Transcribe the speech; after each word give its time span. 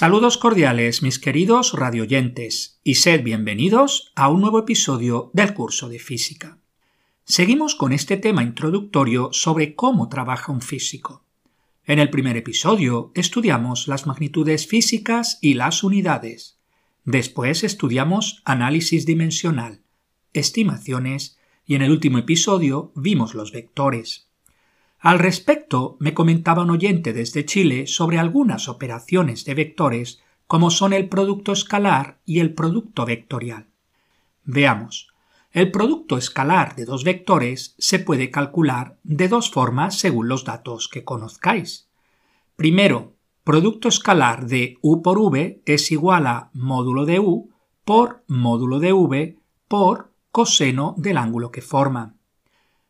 Saludos 0.00 0.38
cordiales, 0.38 1.02
mis 1.02 1.18
queridos 1.18 1.72
radioyentes, 1.72 2.78
y 2.84 2.94
sed 2.94 3.24
bienvenidos 3.24 4.12
a 4.14 4.28
un 4.28 4.40
nuevo 4.40 4.60
episodio 4.60 5.32
del 5.34 5.54
curso 5.54 5.88
de 5.88 5.98
física. 5.98 6.58
Seguimos 7.24 7.74
con 7.74 7.92
este 7.92 8.16
tema 8.16 8.44
introductorio 8.44 9.30
sobre 9.32 9.74
cómo 9.74 10.08
trabaja 10.08 10.52
un 10.52 10.60
físico. 10.60 11.24
En 11.84 11.98
el 11.98 12.10
primer 12.10 12.36
episodio 12.36 13.10
estudiamos 13.16 13.88
las 13.88 14.06
magnitudes 14.06 14.68
físicas 14.68 15.40
y 15.40 15.54
las 15.54 15.82
unidades. 15.82 16.60
Después 17.04 17.64
estudiamos 17.64 18.40
análisis 18.44 19.04
dimensional, 19.04 19.82
estimaciones 20.32 21.40
y 21.66 21.74
en 21.74 21.82
el 21.82 21.90
último 21.90 22.18
episodio 22.18 22.92
vimos 22.94 23.34
los 23.34 23.50
vectores. 23.50 24.27
Al 25.00 25.18
respecto, 25.20 25.96
me 26.00 26.12
comentaba 26.12 26.62
un 26.62 26.70
oyente 26.70 27.12
desde 27.12 27.44
Chile 27.44 27.86
sobre 27.86 28.18
algunas 28.18 28.68
operaciones 28.68 29.44
de 29.44 29.54
vectores 29.54 30.20
como 30.48 30.70
son 30.70 30.92
el 30.92 31.08
producto 31.08 31.52
escalar 31.52 32.18
y 32.24 32.40
el 32.40 32.54
producto 32.54 33.06
vectorial. 33.06 33.68
Veamos. 34.44 35.12
El 35.52 35.70
producto 35.70 36.18
escalar 36.18 36.74
de 36.74 36.84
dos 36.84 37.04
vectores 37.04 37.74
se 37.78 37.98
puede 37.98 38.30
calcular 38.30 38.98
de 39.02 39.28
dos 39.28 39.50
formas 39.50 39.98
según 39.98 40.28
los 40.28 40.44
datos 40.44 40.88
que 40.88 41.04
conozcáis. 41.04 41.88
Primero, 42.56 43.14
producto 43.44 43.88
escalar 43.88 44.46
de 44.46 44.78
u 44.82 45.00
por 45.00 45.18
v 45.18 45.62
es 45.64 45.92
igual 45.92 46.26
a 46.26 46.50
módulo 46.52 47.06
de 47.06 47.20
u 47.20 47.50
por 47.84 48.24
módulo 48.26 48.78
de 48.78 48.92
v 48.92 49.38
por 49.68 50.12
coseno 50.30 50.94
del 50.98 51.16
ángulo 51.16 51.50
que 51.50 51.62
forman. 51.62 52.18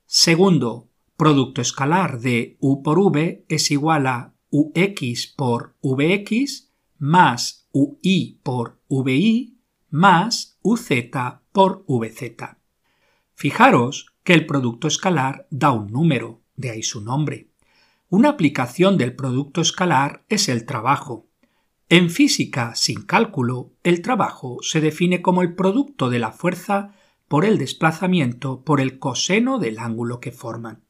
Segundo, 0.07 0.88
producto 1.19 1.61
escalar 1.61 2.21
de 2.21 2.57
u 2.61 2.81
por 2.85 3.01
v 3.01 3.45
es 3.49 3.73
igual 3.73 4.07
a 4.07 4.35
ux 4.51 5.27
por 5.37 5.75
vx 5.83 6.71
más 6.97 7.69
ui 7.73 8.39
por 8.45 8.81
vi 8.89 9.59
más 9.91 10.59
uz 10.63 10.89
por 11.51 11.85
vz. 11.89 12.57
Fijaros 13.35 14.15
que 14.23 14.33
el 14.33 14.47
producto 14.47 14.87
escalar 14.87 15.49
da 15.51 15.73
un 15.73 15.89
número, 15.89 16.41
de 16.55 16.71
ahí 16.71 16.85
su 16.85 17.01
nombre. 17.01 17.51
Una 18.09 18.29
aplicación 18.29 18.97
del 18.97 19.17
producto 19.17 19.61
escalar 19.61 20.25
es 20.29 20.49
el 20.49 20.67
trabajo. 20.67 21.27
En 21.89 22.11
física 22.11 22.77
sin 22.77 23.03
cálculo, 23.03 23.73
el 23.83 24.03
trabajo 24.03 24.59
se 24.61 24.81
define 24.81 25.21
como 25.21 25.43
el 25.43 25.57
producto 25.57 26.11
de 26.11 26.21
la 26.21 26.31
fuerza 26.31 26.95
por 27.27 27.45
el 27.45 27.59
desplazamiento 27.59 28.63
por 28.63 28.81
el 28.81 29.01
coseno 29.01 29.59
del 29.59 29.81
ángulo 29.81 30.21
que 30.21 30.31
forman. 30.31 30.88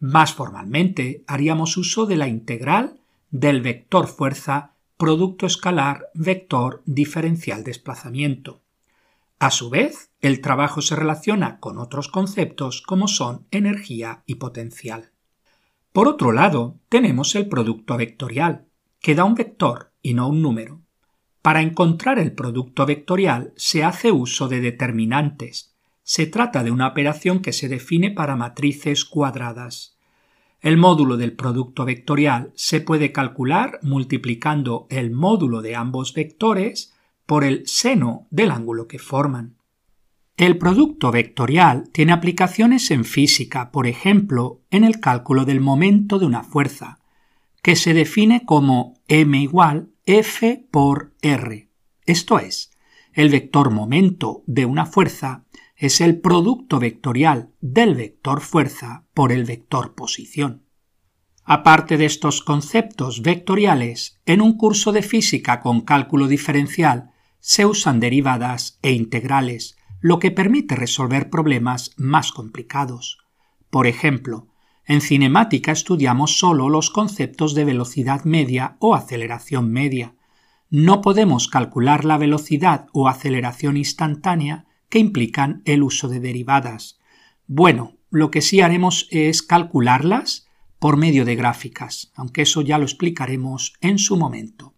Más 0.00 0.32
formalmente, 0.32 1.24
haríamos 1.26 1.76
uso 1.76 2.06
de 2.06 2.16
la 2.16 2.28
integral 2.28 3.00
del 3.30 3.60
vector 3.60 4.06
fuerza 4.06 4.74
producto 4.96 5.46
escalar 5.46 6.08
vector 6.14 6.82
diferencial 6.84 7.64
desplazamiento. 7.64 8.62
A 9.38 9.50
su 9.50 9.70
vez, 9.70 10.10
el 10.20 10.40
trabajo 10.40 10.82
se 10.82 10.96
relaciona 10.96 11.60
con 11.60 11.78
otros 11.78 12.08
conceptos 12.08 12.82
como 12.82 13.06
son 13.06 13.46
energía 13.52 14.24
y 14.26 14.36
potencial. 14.36 15.12
Por 15.92 16.08
otro 16.08 16.32
lado, 16.32 16.76
tenemos 16.88 17.34
el 17.36 17.48
producto 17.48 17.96
vectorial, 17.96 18.66
que 19.00 19.14
da 19.14 19.24
un 19.24 19.34
vector 19.34 19.92
y 20.02 20.14
no 20.14 20.28
un 20.28 20.42
número. 20.42 20.80
Para 21.42 21.62
encontrar 21.62 22.18
el 22.18 22.32
producto 22.32 22.84
vectorial 22.84 23.52
se 23.56 23.84
hace 23.84 24.10
uso 24.10 24.48
de 24.48 24.60
determinantes, 24.60 25.76
se 26.08 26.26
trata 26.26 26.64
de 26.64 26.70
una 26.70 26.86
operación 26.86 27.40
que 27.40 27.52
se 27.52 27.68
define 27.68 28.10
para 28.10 28.34
matrices 28.34 29.04
cuadradas. 29.04 29.98
El 30.62 30.78
módulo 30.78 31.18
del 31.18 31.34
producto 31.34 31.84
vectorial 31.84 32.50
se 32.54 32.80
puede 32.80 33.12
calcular 33.12 33.78
multiplicando 33.82 34.86
el 34.88 35.10
módulo 35.10 35.60
de 35.60 35.76
ambos 35.76 36.14
vectores 36.14 36.94
por 37.26 37.44
el 37.44 37.66
seno 37.66 38.26
del 38.30 38.52
ángulo 38.52 38.88
que 38.88 38.98
forman. 38.98 39.58
El 40.38 40.56
producto 40.56 41.12
vectorial 41.12 41.90
tiene 41.92 42.12
aplicaciones 42.12 42.90
en 42.90 43.04
física, 43.04 43.70
por 43.70 43.86
ejemplo, 43.86 44.62
en 44.70 44.84
el 44.84 45.00
cálculo 45.00 45.44
del 45.44 45.60
momento 45.60 46.18
de 46.18 46.24
una 46.24 46.42
fuerza, 46.42 47.00
que 47.60 47.76
se 47.76 47.92
define 47.92 48.46
como 48.46 48.94
m 49.08 49.38
igual 49.38 49.90
F 50.06 50.66
por 50.70 51.12
R. 51.20 51.68
Esto 52.06 52.38
es, 52.38 52.70
el 53.12 53.28
vector 53.28 53.70
momento 53.70 54.42
de 54.46 54.64
una 54.64 54.86
fuerza 54.86 55.44
es 55.78 56.00
el 56.00 56.20
producto 56.20 56.80
vectorial 56.80 57.52
del 57.60 57.94
vector 57.94 58.40
fuerza 58.40 59.04
por 59.14 59.30
el 59.30 59.44
vector 59.44 59.94
posición. 59.94 60.64
Aparte 61.44 61.96
de 61.96 62.04
estos 62.04 62.42
conceptos 62.42 63.22
vectoriales, 63.22 64.20
en 64.26 64.42
un 64.42 64.56
curso 64.56 64.90
de 64.90 65.02
física 65.02 65.60
con 65.60 65.82
cálculo 65.82 66.26
diferencial 66.26 67.12
se 67.38 67.64
usan 67.64 68.00
derivadas 68.00 68.80
e 68.82 68.90
integrales, 68.90 69.76
lo 70.00 70.18
que 70.18 70.32
permite 70.32 70.74
resolver 70.74 71.30
problemas 71.30 71.92
más 71.96 72.32
complicados. 72.32 73.18
Por 73.70 73.86
ejemplo, 73.86 74.48
en 74.84 75.00
cinemática 75.00 75.70
estudiamos 75.70 76.38
solo 76.38 76.68
los 76.68 76.90
conceptos 76.90 77.54
de 77.54 77.64
velocidad 77.64 78.24
media 78.24 78.76
o 78.80 78.96
aceleración 78.96 79.70
media. 79.70 80.16
No 80.70 81.02
podemos 81.02 81.46
calcular 81.46 82.04
la 82.04 82.18
velocidad 82.18 82.86
o 82.92 83.06
aceleración 83.06 83.76
instantánea 83.76 84.64
que 84.88 84.98
implican 84.98 85.62
el 85.64 85.82
uso 85.82 86.08
de 86.08 86.20
derivadas. 86.20 86.98
Bueno, 87.46 87.96
lo 88.10 88.30
que 88.30 88.42
sí 88.42 88.60
haremos 88.60 89.06
es 89.10 89.42
calcularlas 89.42 90.46
por 90.78 90.96
medio 90.96 91.24
de 91.24 91.36
gráficas, 91.36 92.12
aunque 92.14 92.42
eso 92.42 92.62
ya 92.62 92.78
lo 92.78 92.84
explicaremos 92.84 93.74
en 93.80 93.98
su 93.98 94.16
momento. 94.16 94.74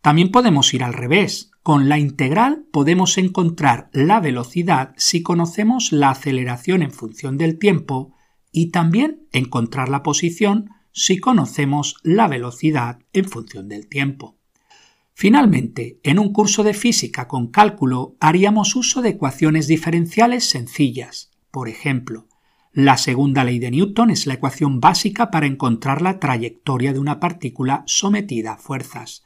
También 0.00 0.30
podemos 0.30 0.72
ir 0.74 0.84
al 0.84 0.92
revés. 0.92 1.50
Con 1.62 1.88
la 1.88 1.98
integral 1.98 2.66
podemos 2.70 3.16
encontrar 3.16 3.88
la 3.92 4.20
velocidad 4.20 4.92
si 4.98 5.22
conocemos 5.22 5.92
la 5.92 6.10
aceleración 6.10 6.82
en 6.82 6.90
función 6.90 7.38
del 7.38 7.58
tiempo 7.58 8.14
y 8.52 8.66
también 8.66 9.26
encontrar 9.32 9.88
la 9.88 10.02
posición 10.02 10.70
si 10.92 11.18
conocemos 11.18 11.96
la 12.02 12.28
velocidad 12.28 13.00
en 13.12 13.24
función 13.24 13.68
del 13.68 13.88
tiempo. 13.88 14.36
Finalmente, 15.16 16.00
en 16.02 16.18
un 16.18 16.32
curso 16.32 16.64
de 16.64 16.74
física 16.74 17.28
con 17.28 17.46
cálculo 17.46 18.16
haríamos 18.18 18.74
uso 18.74 19.00
de 19.00 19.10
ecuaciones 19.10 19.68
diferenciales 19.68 20.44
sencillas. 20.44 21.30
Por 21.52 21.68
ejemplo, 21.68 22.26
la 22.72 22.96
segunda 22.96 23.44
ley 23.44 23.60
de 23.60 23.70
Newton 23.70 24.10
es 24.10 24.26
la 24.26 24.34
ecuación 24.34 24.80
básica 24.80 25.30
para 25.30 25.46
encontrar 25.46 26.02
la 26.02 26.18
trayectoria 26.18 26.92
de 26.92 26.98
una 26.98 27.20
partícula 27.20 27.84
sometida 27.86 28.54
a 28.54 28.56
fuerzas. 28.56 29.22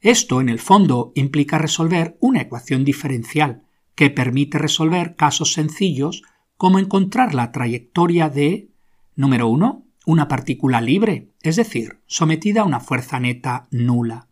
Esto, 0.00 0.40
en 0.40 0.48
el 0.48 0.58
fondo, 0.58 1.12
implica 1.14 1.58
resolver 1.58 2.16
una 2.18 2.40
ecuación 2.40 2.84
diferencial 2.84 3.62
que 3.94 4.10
permite 4.10 4.58
resolver 4.58 5.14
casos 5.14 5.52
sencillos 5.52 6.24
como 6.56 6.80
encontrar 6.80 7.34
la 7.34 7.52
trayectoria 7.52 8.28
de, 8.28 8.70
número 9.14 9.46
1, 9.46 9.84
una 10.04 10.26
partícula 10.26 10.80
libre, 10.80 11.28
es 11.42 11.54
decir, 11.54 12.00
sometida 12.06 12.62
a 12.62 12.64
una 12.64 12.80
fuerza 12.80 13.20
neta 13.20 13.68
nula. 13.70 14.26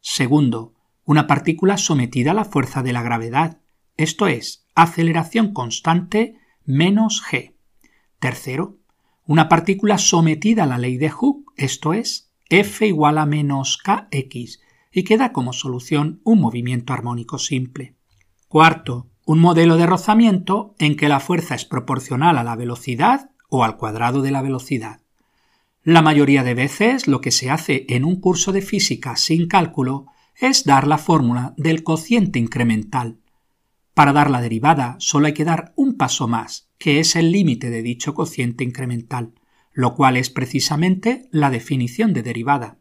Segundo, 0.00 0.74
una 1.04 1.26
partícula 1.26 1.76
sometida 1.76 2.30
a 2.30 2.34
la 2.34 2.44
fuerza 2.44 2.82
de 2.82 2.92
la 2.92 3.02
gravedad, 3.02 3.60
esto 3.96 4.26
es, 4.26 4.66
aceleración 4.74 5.52
constante 5.52 6.38
menos 6.64 7.22
g. 7.22 7.54
Tercero, 8.18 8.78
una 9.26 9.48
partícula 9.48 9.98
sometida 9.98 10.64
a 10.64 10.66
la 10.66 10.78
ley 10.78 10.96
de 10.96 11.10
Hooke, 11.10 11.52
esto 11.56 11.92
es, 11.92 12.32
F 12.48 12.86
igual 12.86 13.18
a 13.18 13.26
menos 13.26 13.78
kx, 13.78 14.60
y 14.92 15.04
queda 15.04 15.32
como 15.32 15.52
solución 15.52 16.20
un 16.24 16.40
movimiento 16.40 16.92
armónico 16.92 17.38
simple. 17.38 17.94
Cuarto, 18.48 19.08
un 19.26 19.38
modelo 19.38 19.76
de 19.76 19.86
rozamiento 19.86 20.74
en 20.78 20.96
que 20.96 21.08
la 21.08 21.20
fuerza 21.20 21.54
es 21.54 21.64
proporcional 21.64 22.38
a 22.38 22.44
la 22.44 22.56
velocidad 22.56 23.30
o 23.48 23.64
al 23.64 23.76
cuadrado 23.76 24.22
de 24.22 24.32
la 24.32 24.42
velocidad. 24.42 25.02
La 25.82 26.02
mayoría 26.02 26.44
de 26.44 26.52
veces 26.52 27.08
lo 27.08 27.22
que 27.22 27.30
se 27.30 27.50
hace 27.50 27.86
en 27.88 28.04
un 28.04 28.20
curso 28.20 28.52
de 28.52 28.60
física 28.60 29.16
sin 29.16 29.48
cálculo 29.48 30.06
es 30.38 30.64
dar 30.64 30.86
la 30.86 30.98
fórmula 30.98 31.54
del 31.56 31.82
cociente 31.82 32.38
incremental. 32.38 33.16
Para 33.94 34.12
dar 34.12 34.30
la 34.30 34.42
derivada 34.42 34.96
solo 34.98 35.26
hay 35.26 35.32
que 35.32 35.44
dar 35.44 35.72
un 35.76 35.96
paso 35.96 36.28
más, 36.28 36.68
que 36.76 37.00
es 37.00 37.16
el 37.16 37.32
límite 37.32 37.70
de 37.70 37.80
dicho 37.80 38.12
cociente 38.12 38.62
incremental, 38.62 39.32
lo 39.72 39.94
cual 39.94 40.18
es 40.18 40.28
precisamente 40.28 41.28
la 41.30 41.48
definición 41.48 42.12
de 42.12 42.22
derivada. 42.22 42.76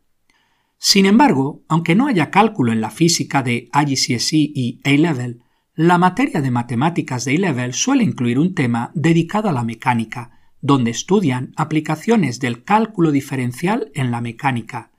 Sin 0.77 1.05
embargo, 1.05 1.63
aunque 1.69 1.95
no 1.95 2.07
haya 2.07 2.31
cálculo 2.31 2.73
en 2.73 2.81
la 2.81 2.89
física 2.89 3.43
de 3.43 3.69
IGCSE 3.73 4.37
y 4.37 4.81
A-Level, 4.83 5.41
la 5.73 5.97
materia 5.97 6.41
de 6.41 6.51
matemáticas 6.51 7.23
de 7.23 7.35
A-Level 7.35 7.73
suele 7.73 8.03
incluir 8.03 8.39
un 8.39 8.55
tema 8.55 8.91
dedicado 8.93 9.47
a 9.47 9.53
la 9.53 9.63
mecánica, 9.63 10.38
donde 10.61 10.91
estudian 10.91 11.53
aplicaciones 11.55 12.39
del 12.39 12.63
cálculo 12.63 13.11
diferencial 13.11 13.91
en 13.93 14.11
la 14.11 14.21
mecánica, 14.21 14.91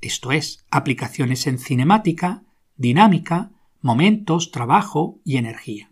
esto 0.00 0.32
es, 0.32 0.64
aplicaciones 0.70 1.46
en 1.46 1.58
cinemática, 1.58 2.42
dinámica, 2.76 3.50
momentos, 3.80 4.50
trabajo 4.50 5.20
y 5.24 5.36
energía. 5.36 5.90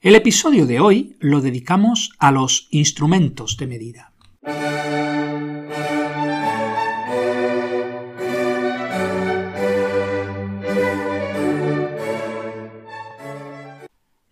El 0.00 0.14
episodio 0.14 0.66
de 0.66 0.80
hoy 0.80 1.16
lo 1.20 1.40
dedicamos 1.40 2.12
a 2.18 2.30
los 2.30 2.68
instrumentos 2.70 3.56
de 3.56 3.66
medida. 3.66 4.12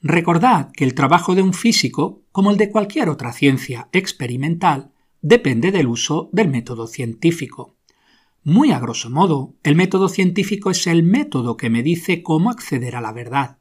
Recordad 0.07 0.71
que 0.73 0.85
el 0.85 0.93
trabajo 0.93 1.35
de 1.35 1.41
un 1.41 1.55
físico, 1.55 2.21
como 2.31 2.51
el 2.51 2.59
de 2.59 2.71
cualquier 2.71 3.09
otra 3.09 3.33
ciencia 3.33 3.89
experimental, 3.93 4.93
depende 5.23 5.73
del 5.73 5.87
uso 5.87 6.29
del 6.31 6.49
método 6.49 6.87
científico. 6.87 7.75
Muy 8.43 8.71
a 8.73 8.81
grosso 8.81 9.09
modo, 9.09 9.55
el 9.63 9.77
método 9.77 10.11
científico 10.11 10.71
es 10.71 10.87
el 10.87 11.05
método 11.05 11.57
que 11.57 11.71
me 11.71 11.83
dice 11.83 12.23
cómo 12.23 12.51
acceder 12.51 12.97
a 12.97 13.01
la 13.01 13.13
verdad. 13.13 13.57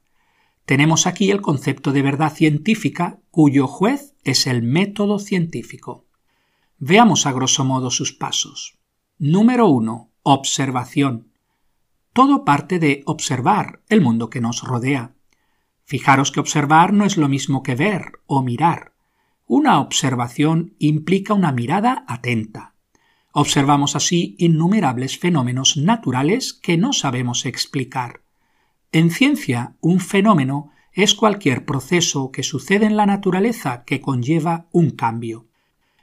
Tenemos 0.66 1.08
aquí 1.08 1.32
el 1.32 1.40
concepto 1.40 1.94
de 1.94 2.02
verdad 2.02 2.34
científica, 2.34 3.22
cuyo 3.32 3.66
juez 3.66 4.14
es 4.26 4.46
el 4.46 4.64
método 4.64 5.20
científico. 5.20 6.08
Veamos 6.78 7.26
a 7.26 7.32
grosso 7.32 7.64
modo 7.64 7.90
sus 7.90 8.12
pasos. 8.12 8.78
Número 9.18 9.70
1. 9.70 10.12
Observación. 10.24 11.32
Todo 12.12 12.44
parte 12.44 12.80
de 12.80 13.02
observar 13.06 13.82
el 13.88 14.02
mundo 14.02 14.30
que 14.30 14.42
nos 14.42 14.62
rodea. 14.62 15.14
Fijaros 15.86 16.32
que 16.32 16.40
observar 16.40 16.94
no 16.94 17.06
es 17.06 17.18
lo 17.18 17.28
mismo 17.28 17.64
que 17.64 17.76
ver 17.76 18.20
o 18.26 18.42
mirar. 18.42 18.94
Una 19.46 19.80
observación 19.80 20.76
implica 20.80 21.34
una 21.34 21.52
mirada 21.52 22.06
atenta. 22.08 22.74
Observamos 23.32 23.96
así 23.96 24.36
innumerables 24.38 25.18
fenómenos 25.18 25.76
naturales 25.76 26.54
que 26.54 26.78
no 26.78 26.94
sabemos 26.94 27.46
explicar. 27.46 28.22
En 28.92 29.10
ciencia, 29.10 29.76
un 29.82 30.00
fenómeno 30.00 30.72
es 30.94 31.16
cualquier 31.16 31.66
proceso 31.66 32.32
que 32.32 32.44
sucede 32.44 32.86
en 32.86 32.96
la 32.96 33.08
naturaleza 33.08 33.84
que 33.86 34.02
conlleva 34.02 34.68
un 34.72 34.92
cambio. 34.92 35.48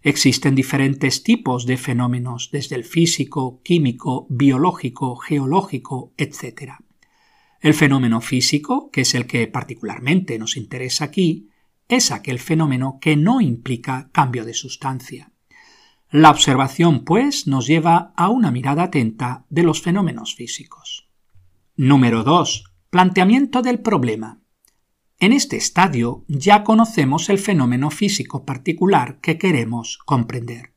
Existen 0.03 0.55
diferentes 0.55 1.23
tipos 1.23 1.67
de 1.67 1.77
fenómenos, 1.77 2.51
desde 2.51 2.75
el 2.75 2.85
físico, 2.85 3.61
químico, 3.63 4.27
biológico, 4.29 5.17
geológico, 5.17 6.13
etc. 6.17 6.81
El 7.61 7.75
fenómeno 7.75 8.23
físico, 8.23 8.91
que 8.91 9.03
es 9.03 9.15
el 9.15 9.27
que 9.27 9.47
particularmente 9.47 10.39
nos 10.39 10.57
interesa 10.57 11.05
aquí, 11.05 11.51
es 11.89 12.11
aquel 12.11 12.39
fenómeno 12.39 12.99
que 13.01 13.17
no 13.17 13.41
implica 13.41 14.09
cambio 14.13 14.45
de 14.45 14.55
sustancia. 14.55 15.33
La 16.11 16.31
observación, 16.31 17.05
pues, 17.05 17.47
nos 17.47 17.67
lleva 17.67 18.13
a 18.17 18.31
una 18.31 18.51
mirada 18.51 18.85
atenta 18.85 19.45
de 19.51 19.63
los 19.63 19.83
fenómenos 19.83 20.35
físicos. 20.35 21.09
Número 21.77 22.25
2. 22.25 22.65
Planteamiento 22.89 23.61
del 23.63 23.81
problema. 23.81 24.41
En 25.19 25.33
este 25.33 25.57
estadio 25.57 26.25
ya 26.29 26.65
conocemos 26.65 27.29
el 27.29 27.39
fenómeno 27.39 27.91
físico 27.91 28.47
particular 28.47 29.21
que 29.21 29.37
queremos 29.37 29.99
comprender. 29.99 30.73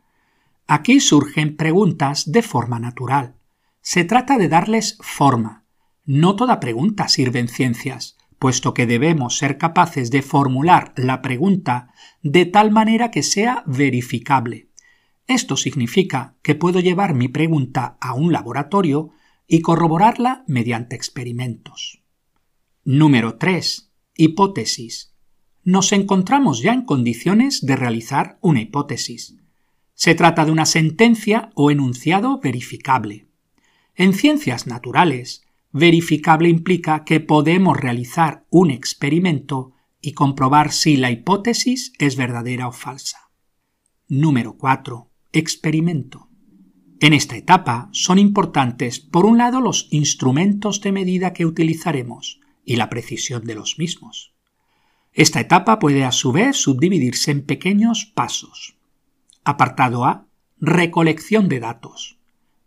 Aquí 0.67 0.99
surgen 0.99 1.55
preguntas 1.55 2.31
de 2.31 2.41
forma 2.41 2.77
natural. 2.77 3.35
Se 3.81 4.03
trata 4.03 4.37
de 4.37 4.49
darles 4.49 4.97
forma. 5.01 5.62
No 6.05 6.35
toda 6.35 6.59
pregunta 6.59 7.07
sirve 7.07 7.39
en 7.39 7.47
ciencias 7.47 8.17
puesto 8.43 8.73
que 8.73 8.85
debemos 8.85 9.37
ser 9.37 9.57
capaces 9.57 10.11
de 10.11 10.21
formular 10.21 10.91
la 10.97 11.21
pregunta 11.21 11.93
de 12.23 12.45
tal 12.45 12.71
manera 12.71 13.09
que 13.09 13.23
sea 13.23 13.63
verificable. 13.65 14.67
Esto 15.27 15.55
significa 15.55 16.35
que 16.41 16.53
puedo 16.53 16.81
llevar 16.81 17.13
mi 17.13 17.29
pregunta 17.29 17.97
a 18.01 18.13
un 18.15 18.33
laboratorio 18.33 19.11
y 19.47 19.61
corroborarla 19.61 20.43
mediante 20.45 20.93
experimentos. 20.93 22.03
Número 22.83 23.37
3. 23.37 23.93
Hipótesis. 24.17 25.15
Nos 25.63 25.93
encontramos 25.93 26.61
ya 26.61 26.73
en 26.73 26.81
condiciones 26.81 27.65
de 27.65 27.77
realizar 27.77 28.39
una 28.41 28.59
hipótesis. 28.59 29.37
Se 29.93 30.15
trata 30.15 30.43
de 30.43 30.51
una 30.51 30.65
sentencia 30.65 31.49
o 31.55 31.71
enunciado 31.71 32.41
verificable. 32.41 33.29
En 33.95 34.11
ciencias 34.11 34.67
naturales, 34.67 35.42
verificable 35.73 36.47
implica 36.47 37.03
que 37.03 37.19
podemos 37.19 37.77
realizar 37.77 38.45
un 38.49 38.69
experimento 38.69 39.73
y 39.99 40.13
comprobar 40.13 40.71
si 40.71 40.97
la 40.97 41.11
hipótesis 41.11 41.93
es 41.97 42.15
verdadera 42.15 42.67
o 42.67 42.71
falsa. 42.71 43.31
Número 44.07 44.55
4. 44.55 45.09
Experimento. 45.31 46.29
En 46.99 47.13
esta 47.13 47.35
etapa 47.35 47.89
son 47.91 48.19
importantes, 48.19 48.99
por 48.99 49.25
un 49.25 49.39
lado, 49.39 49.59
los 49.59 49.87
instrumentos 49.91 50.79
de 50.81 50.91
medida 50.91 51.33
que 51.33 51.45
utilizaremos 51.45 52.39
y 52.63 52.75
la 52.75 52.89
precisión 52.89 53.43
de 53.43 53.55
los 53.55 53.79
mismos. 53.79 54.33
Esta 55.11 55.39
etapa 55.39 55.79
puede 55.79 56.05
a 56.05 56.11
su 56.11 56.31
vez 56.31 56.55
subdividirse 56.55 57.31
en 57.31 57.45
pequeños 57.45 58.05
pasos. 58.05 58.77
Apartado 59.43 60.05
A. 60.05 60.27
Recolección 60.59 61.49
de 61.49 61.59
datos. 61.59 62.17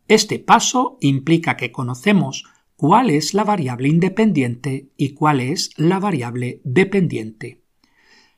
Este 0.08 0.38
paso 0.38 0.98
implica 1.00 1.56
que 1.56 1.72
conocemos 1.72 2.44
cuál 2.76 3.08
es 3.08 3.32
la 3.32 3.42
variable 3.42 3.88
independiente 3.88 4.90
y 4.96 5.14
cuál 5.14 5.40
es 5.40 5.70
la 5.76 5.98
variable 5.98 6.60
dependiente. 6.64 7.62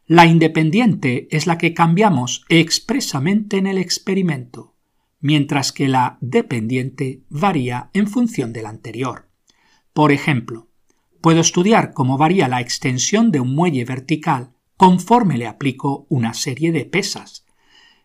La 0.06 0.26
independiente 0.26 1.28
es 1.30 1.46
la 1.46 1.58
que 1.58 1.74
cambiamos 1.74 2.44
expresamente 2.48 3.58
en 3.58 3.66
el 3.66 3.78
experimento, 3.78 4.76
mientras 5.20 5.72
que 5.72 5.88
la 5.88 6.18
dependiente 6.20 7.24
varía 7.28 7.90
en 7.92 8.06
función 8.06 8.52
de 8.52 8.62
la 8.62 8.70
anterior. 8.70 9.28
Por 9.92 10.12
ejemplo, 10.12 10.68
puedo 11.20 11.40
estudiar 11.40 11.92
cómo 11.92 12.16
varía 12.16 12.48
la 12.48 12.60
extensión 12.60 13.32
de 13.32 13.40
un 13.40 13.54
muelle 13.54 13.84
vertical 13.84 14.52
conforme 14.76 15.36
le 15.36 15.48
aplico 15.48 16.06
una 16.08 16.32
serie 16.32 16.70
de 16.70 16.84
pesas. 16.84 17.44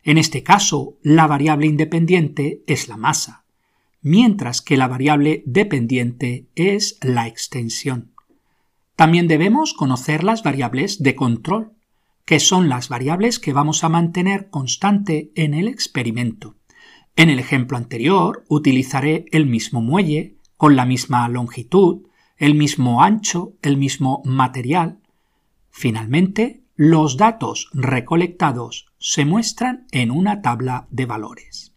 En 0.02 0.18
este 0.18 0.42
caso, 0.42 0.98
la 1.04 1.28
variable 1.28 1.68
independiente 1.68 2.64
es 2.66 2.88
la 2.88 2.98
masa 2.98 3.43
mientras 4.04 4.62
que 4.62 4.78
la 4.78 4.88
variable 4.88 5.44
dependiente 5.48 6.48
es 6.56 7.00
la 7.02 7.28
extensión. 7.28 8.14
También 8.96 9.28
debemos 9.28 9.74
conocer 9.74 10.24
las 10.24 10.44
variables 10.44 11.02
de 11.02 11.16
control, 11.16 11.72
que 12.26 12.40
son 12.40 12.70
las 12.70 12.90
variables 12.90 13.40
que 13.40 13.54
vamos 13.54 13.84
a 13.84 13.90
mantener 13.90 14.50
constante 14.50 15.32
en 15.36 15.54
el 15.54 15.68
experimento. 15.68 16.56
En 17.16 17.30
el 17.30 17.40
ejemplo 17.40 17.78
anterior 17.78 18.44
utilizaré 18.50 19.26
el 19.32 19.46
mismo 19.46 19.82
muelle, 19.82 20.38
con 20.58 20.76
la 20.76 20.86
misma 20.86 21.28
longitud, 21.28 22.08
el 22.38 22.56
mismo 22.56 23.04
ancho, 23.04 23.54
el 23.62 23.78
mismo 23.78 24.22
material. 24.26 25.00
Finalmente, 25.70 26.64
los 26.76 27.18
datos 27.18 27.70
recolectados 27.74 28.88
se 28.98 29.26
muestran 29.26 29.86
en 29.92 30.12
una 30.12 30.42
tabla 30.42 30.88
de 30.90 31.06
valores. 31.06 31.74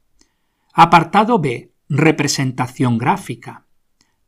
Apartado 0.72 1.38
B. 1.38 1.72
Representación 1.88 2.98
gráfica. 2.98 3.64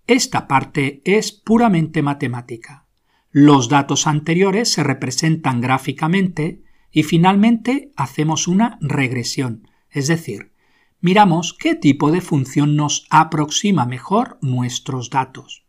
Esta 0.07 0.47
parte 0.47 1.03
es 1.05 1.33
puramente 1.33 2.03
matemática. 2.03 2.87
Los 3.33 3.69
datos 3.69 4.07
anteriores 4.07 4.69
se 4.69 4.85
representan 4.85 5.61
gráficamente 5.61 6.63
y 6.93 7.03
finalmente 7.03 7.91
hacemos 7.97 8.47
una 8.47 8.79
regresión, 8.81 9.69
es 9.91 10.07
decir, 10.07 10.53
miramos 11.01 11.53
qué 11.53 11.75
tipo 11.75 12.13
de 12.13 12.21
función 12.21 12.77
nos 12.77 13.09
aproxima 13.11 13.87
mejor 13.87 14.39
nuestros 14.41 15.11
datos. 15.11 15.65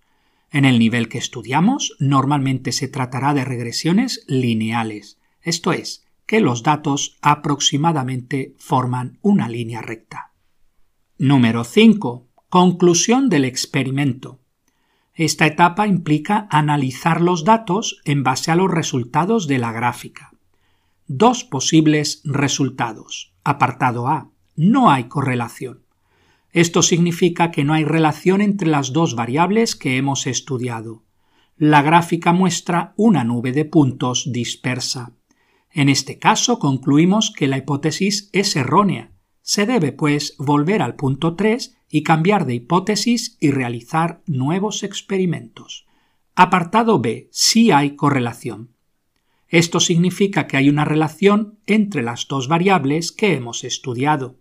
En 0.52 0.66
el 0.66 0.78
nivel 0.78 1.10
que 1.10 1.18
estudiamos, 1.18 1.96
normalmente 1.98 2.72
se 2.72 2.88
tratará 2.88 3.34
de 3.34 3.46
regresiones 3.46 4.26
lineales, 4.28 5.18
esto 5.42 5.74
es, 5.74 6.06
que 6.28 6.40
los 6.40 6.62
datos 6.62 7.18
aproximadamente 7.24 8.54
forman 8.60 9.18
una 9.24 9.50
línea 9.50 9.82
recta. 9.82 10.29
Número 11.22 11.66
5. 11.66 12.30
Conclusión 12.48 13.28
del 13.28 13.44
experimento. 13.44 14.40
Esta 15.14 15.48
etapa 15.48 15.86
implica 15.86 16.48
analizar 16.50 17.20
los 17.20 17.44
datos 17.44 18.00
en 18.06 18.24
base 18.24 18.52
a 18.52 18.56
los 18.56 18.72
resultados 18.72 19.46
de 19.46 19.58
la 19.58 19.74
gráfica. 19.74 20.32
Dos 21.08 21.44
posibles 21.44 22.22
resultados. 22.24 23.34
Apartado 23.44 24.08
A. 24.08 24.30
No 24.56 24.90
hay 24.92 25.10
correlación. 25.10 25.84
Esto 26.54 26.82
significa 26.82 27.52
que 27.52 27.66
no 27.66 27.74
hay 27.74 27.84
relación 27.84 28.40
entre 28.40 28.70
las 28.70 28.94
dos 28.94 29.16
variables 29.16 29.76
que 29.76 29.98
hemos 29.98 30.26
estudiado. 30.26 31.04
La 31.58 31.82
gráfica 31.82 32.32
muestra 32.32 32.94
una 32.96 33.26
nube 33.26 33.52
de 33.52 33.66
puntos 33.66 34.32
dispersa. 34.32 35.12
En 35.70 35.90
este 35.90 36.18
caso 36.18 36.60
concluimos 36.60 37.30
que 37.30 37.50
la 37.50 37.58
hipótesis 37.58 38.30
es 38.32 38.56
errónea 38.56 39.12
se 39.42 39.66
debe, 39.66 39.92
pues, 39.92 40.36
volver 40.38 40.82
al 40.82 40.96
punto 40.96 41.36
3 41.36 41.78
y 41.90 42.04
cambiar 42.04 42.46
de 42.46 42.56
hipótesis 42.56 43.38
y 43.40 43.52
realizar 43.52 44.22
nuevos 44.26 44.84
experimentos. 44.84 45.88
Apartado 46.36 47.00
B. 47.00 47.30
Si 47.32 47.72
hay 47.72 47.96
correlación. 47.96 48.76
Esto 49.48 49.80
significa 49.80 50.46
que 50.46 50.58
hay 50.58 50.70
una 50.70 50.86
relación 50.86 51.58
entre 51.66 52.04
las 52.04 52.28
dos 52.28 52.48
variables 52.48 53.12
que 53.12 53.34
hemos 53.34 53.64
estudiado. 53.64 54.40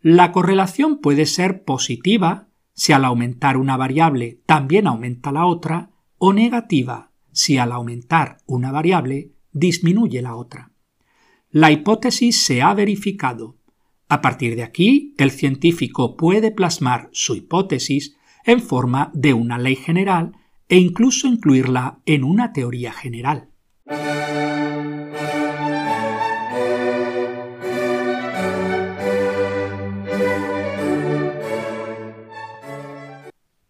La 0.00 0.32
correlación 0.32 0.98
puede 0.98 1.26
ser 1.26 1.62
positiva 1.64 2.48
si 2.74 2.92
al 2.92 3.04
aumentar 3.04 3.56
una 3.56 3.76
variable 3.76 4.40
también 4.46 4.88
aumenta 4.88 5.30
la 5.30 5.46
otra, 5.46 5.90
o 6.18 6.32
negativa 6.32 7.12
si 7.32 7.58
al 7.58 7.72
aumentar 7.72 8.38
una 8.46 8.72
variable 8.72 9.32
disminuye 9.52 10.22
la 10.22 10.34
otra. 10.36 10.72
La 11.50 11.70
hipótesis 11.70 12.44
se 12.44 12.62
ha 12.62 12.72
verificado 12.74 13.56
a 14.12 14.20
partir 14.20 14.56
de 14.56 14.62
aquí, 14.62 15.14
el 15.16 15.30
científico 15.30 16.18
puede 16.18 16.50
plasmar 16.50 17.08
su 17.12 17.34
hipótesis 17.34 18.14
en 18.44 18.60
forma 18.60 19.10
de 19.14 19.32
una 19.32 19.56
ley 19.56 19.74
general 19.74 20.32
e 20.68 20.76
incluso 20.76 21.26
incluirla 21.26 22.00
en 22.04 22.22
una 22.22 22.52
teoría 22.52 22.92
general. 22.92 23.48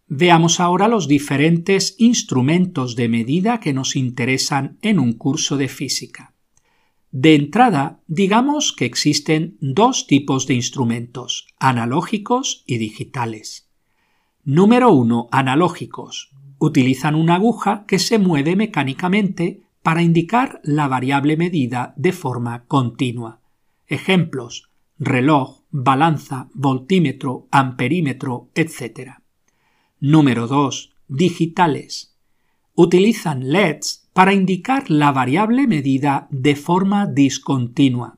Veamos 0.09 0.59
ahora 0.59 0.89
los 0.89 1.07
diferentes 1.07 1.95
instrumentos 1.99 2.97
de 2.97 3.07
medida 3.07 3.61
que 3.61 3.71
nos 3.71 3.95
interesan 3.95 4.77
en 4.81 4.99
un 4.99 5.13
curso 5.13 5.55
de 5.55 5.69
física. 5.69 6.32
De 7.15 7.35
entrada, 7.35 8.01
digamos 8.07 8.73
que 8.73 8.85
existen 8.85 9.55
dos 9.61 10.07
tipos 10.07 10.47
de 10.47 10.55
instrumentos, 10.55 11.45
analógicos 11.59 12.63
y 12.65 12.79
digitales. 12.79 13.69
Número 14.43 14.91
1. 14.91 15.29
Analógicos. 15.31 16.31
Utilizan 16.57 17.13
una 17.13 17.35
aguja 17.35 17.85
que 17.87 17.99
se 17.99 18.17
mueve 18.17 18.55
mecánicamente 18.55 19.61
para 19.83 20.01
indicar 20.01 20.59
la 20.63 20.87
variable 20.87 21.37
medida 21.37 21.93
de 21.97 22.13
forma 22.13 22.65
continua. 22.65 23.41
Ejemplos: 23.85 24.71
reloj, 24.97 25.59
balanza, 25.69 26.49
voltímetro, 26.55 27.47
amperímetro, 27.51 28.49
etc. 28.55 29.19
Número 29.99 30.47
2. 30.47 30.95
Digitales. 31.09 32.17
Utilizan 32.73 33.51
LEDs 33.51 34.02
para 34.13 34.33
indicar 34.33 34.89
la 34.89 35.11
variable 35.11 35.67
medida 35.67 36.27
de 36.31 36.55
forma 36.55 37.07
discontinua. 37.07 38.17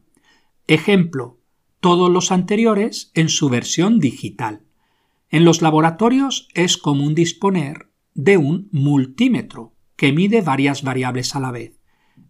Ejemplo, 0.68 1.40
todos 1.80 2.12
los 2.12 2.32
anteriores 2.32 3.12
en 3.14 3.30
su 3.30 3.50
versión 3.50 4.00
digital. 4.00 4.62
En 5.30 5.46
los 5.46 5.62
laboratorios 5.62 6.50
es 6.54 6.78
común 6.78 7.16
disponer 7.16 7.90
de 8.14 8.38
un 8.38 8.70
multímetro 8.72 9.74
que 9.96 10.12
mide 10.12 10.42
varias 10.42 10.84
variables 10.84 11.36
a 11.36 11.40
la 11.40 11.52
vez. 11.52 11.80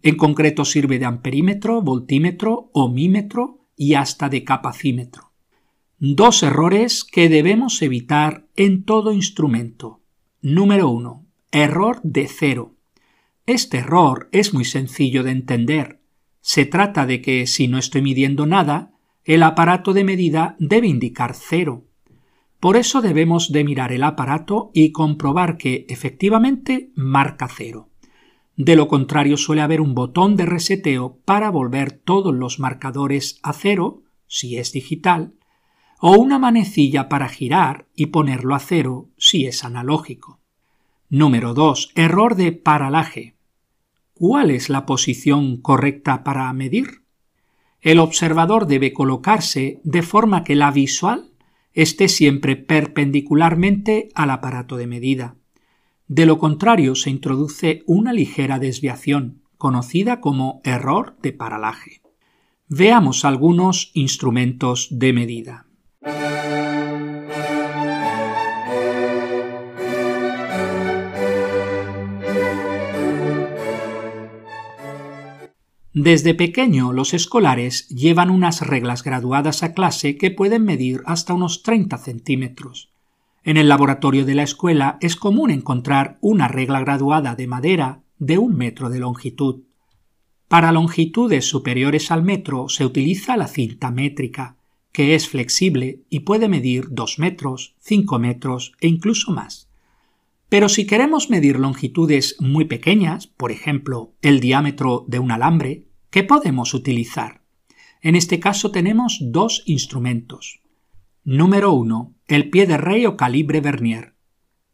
En 0.02 0.16
concreto 0.16 0.64
sirve 0.64 0.98
de 0.98 1.04
amperímetro, 1.04 1.82
voltímetro, 1.82 2.70
ohmímetro 2.72 3.66
y 3.76 3.94
hasta 3.94 4.28
de 4.28 4.44
capacímetro. 4.44 5.32
Dos 5.98 6.42
errores 6.42 7.04
que 7.04 7.28
debemos 7.28 7.80
evitar 7.82 8.46
en 8.54 8.84
todo 8.84 9.12
instrumento. 9.12 10.02
Número 10.42 10.90
1. 10.90 11.24
Error 11.52 12.00
de 12.02 12.28
cero. 12.28 12.75
Este 13.46 13.78
error 13.78 14.28
es 14.32 14.52
muy 14.52 14.64
sencillo 14.64 15.22
de 15.22 15.30
entender. 15.30 16.00
Se 16.40 16.66
trata 16.66 17.06
de 17.06 17.22
que 17.22 17.46
si 17.46 17.68
no 17.68 17.78
estoy 17.78 18.02
midiendo 18.02 18.44
nada, 18.44 18.92
el 19.24 19.44
aparato 19.44 19.92
de 19.92 20.02
medida 20.02 20.56
debe 20.58 20.88
indicar 20.88 21.32
cero. 21.32 21.84
Por 22.58 22.76
eso 22.76 23.02
debemos 23.02 23.52
de 23.52 23.62
mirar 23.62 23.92
el 23.92 24.02
aparato 24.02 24.72
y 24.74 24.90
comprobar 24.90 25.58
que 25.58 25.86
efectivamente 25.88 26.90
marca 26.96 27.46
cero. 27.48 27.88
De 28.56 28.74
lo 28.74 28.88
contrario 28.88 29.36
suele 29.36 29.62
haber 29.62 29.80
un 29.80 29.94
botón 29.94 30.34
de 30.34 30.46
reseteo 30.46 31.20
para 31.24 31.48
volver 31.50 31.92
todos 31.92 32.34
los 32.34 32.58
marcadores 32.58 33.38
a 33.44 33.52
cero, 33.52 34.02
si 34.26 34.56
es 34.56 34.72
digital, 34.72 35.34
o 36.00 36.16
una 36.16 36.40
manecilla 36.40 37.08
para 37.08 37.28
girar 37.28 37.86
y 37.94 38.06
ponerlo 38.06 38.56
a 38.56 38.58
cero 38.58 39.10
si 39.16 39.46
es 39.46 39.62
analógico. 39.62 40.40
Número 41.08 41.54
2. 41.54 41.92
Error 41.94 42.34
de 42.34 42.50
paralaje. 42.50 43.35
¿Cuál 44.18 44.50
es 44.50 44.70
la 44.70 44.86
posición 44.86 45.58
correcta 45.58 46.24
para 46.24 46.50
medir? 46.54 47.02
El 47.82 47.98
observador 47.98 48.66
debe 48.66 48.94
colocarse 48.94 49.78
de 49.84 50.00
forma 50.00 50.42
que 50.42 50.54
la 50.54 50.70
visual 50.70 51.32
esté 51.74 52.08
siempre 52.08 52.56
perpendicularmente 52.56 54.08
al 54.14 54.30
aparato 54.30 54.78
de 54.78 54.86
medida. 54.86 55.36
De 56.08 56.24
lo 56.24 56.38
contrario 56.38 56.94
se 56.94 57.10
introduce 57.10 57.82
una 57.84 58.14
ligera 58.14 58.58
desviación, 58.58 59.42
conocida 59.58 60.22
como 60.22 60.62
error 60.64 61.18
de 61.20 61.34
paralaje. 61.34 62.00
Veamos 62.68 63.26
algunos 63.26 63.90
instrumentos 63.92 64.88
de 64.90 65.12
medida. 65.12 65.66
Desde 75.98 76.34
pequeño 76.34 76.92
los 76.92 77.14
escolares 77.14 77.88
llevan 77.88 78.28
unas 78.28 78.60
reglas 78.60 79.02
graduadas 79.02 79.62
a 79.62 79.72
clase 79.72 80.18
que 80.18 80.30
pueden 80.30 80.62
medir 80.62 81.00
hasta 81.06 81.32
unos 81.32 81.62
30 81.62 81.96
centímetros. 81.96 82.90
En 83.44 83.56
el 83.56 83.70
laboratorio 83.70 84.26
de 84.26 84.34
la 84.34 84.42
escuela 84.42 84.98
es 85.00 85.16
común 85.16 85.50
encontrar 85.50 86.18
una 86.20 86.48
regla 86.48 86.80
graduada 86.80 87.34
de 87.34 87.46
madera 87.46 88.02
de 88.18 88.36
un 88.36 88.56
metro 88.56 88.90
de 88.90 88.98
longitud. 88.98 89.62
Para 90.48 90.70
longitudes 90.70 91.48
superiores 91.48 92.10
al 92.10 92.22
metro 92.22 92.68
se 92.68 92.84
utiliza 92.84 93.38
la 93.38 93.48
cinta 93.48 93.90
métrica, 93.90 94.58
que 94.92 95.14
es 95.14 95.26
flexible 95.26 96.02
y 96.10 96.20
puede 96.20 96.50
medir 96.50 96.88
2 96.90 97.18
metros, 97.20 97.74
5 97.78 98.18
metros 98.18 98.74
e 98.82 98.88
incluso 98.88 99.32
más. 99.32 99.70
Pero 100.48 100.68
si 100.68 100.86
queremos 100.86 101.28
medir 101.30 101.58
longitudes 101.58 102.36
muy 102.38 102.66
pequeñas, 102.66 103.26
por 103.26 103.50
ejemplo, 103.50 104.12
el 104.22 104.38
diámetro 104.40 105.04
de 105.08 105.18
un 105.18 105.32
alambre, 105.32 105.85
¿qué 106.16 106.24
podemos 106.24 106.72
utilizar? 106.72 107.42
En 108.00 108.16
este 108.16 108.40
caso 108.40 108.70
tenemos 108.70 109.18
dos 109.20 109.62
instrumentos. 109.66 110.62
Número 111.24 111.74
1. 111.74 112.14
El 112.26 112.48
pie 112.48 112.66
de 112.66 112.78
rey 112.78 113.04
o 113.04 113.18
calibre 113.18 113.60
Vernier. 113.60 114.14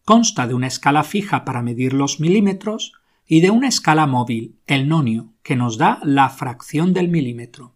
Consta 0.04 0.46
de 0.46 0.54
una 0.54 0.68
escala 0.68 1.02
fija 1.02 1.44
para 1.44 1.60
medir 1.60 1.94
los 1.94 2.20
milímetros 2.20 2.92
y 3.26 3.40
de 3.40 3.50
una 3.50 3.66
escala 3.66 4.06
móvil, 4.06 4.60
el 4.68 4.86
nonio, 4.86 5.32
que 5.42 5.56
nos 5.56 5.78
da 5.78 5.98
la 6.04 6.28
fracción 6.28 6.92
del 6.94 7.08
milímetro. 7.08 7.74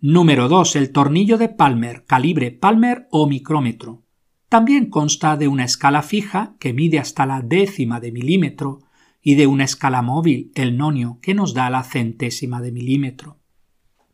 Número 0.00 0.48
2. 0.48 0.74
El 0.76 0.90
tornillo 0.90 1.36
de 1.36 1.50
Palmer, 1.50 2.06
calibre 2.06 2.52
Palmer 2.52 3.06
o 3.10 3.26
micrómetro. 3.26 4.02
También 4.48 4.88
consta 4.88 5.36
de 5.36 5.46
una 5.46 5.64
escala 5.64 6.00
fija 6.00 6.54
que 6.58 6.72
mide 6.72 6.98
hasta 6.98 7.26
la 7.26 7.42
décima 7.42 8.00
de 8.00 8.12
milímetro 8.12 8.78
y 9.24 9.34
de 9.34 9.48
una 9.48 9.64
escala 9.64 10.02
móvil, 10.02 10.52
el 10.54 10.76
nonio, 10.76 11.18
que 11.22 11.34
nos 11.34 11.54
da 11.54 11.70
la 11.70 11.82
centésima 11.82 12.60
de 12.60 12.70
milímetro. 12.70 13.38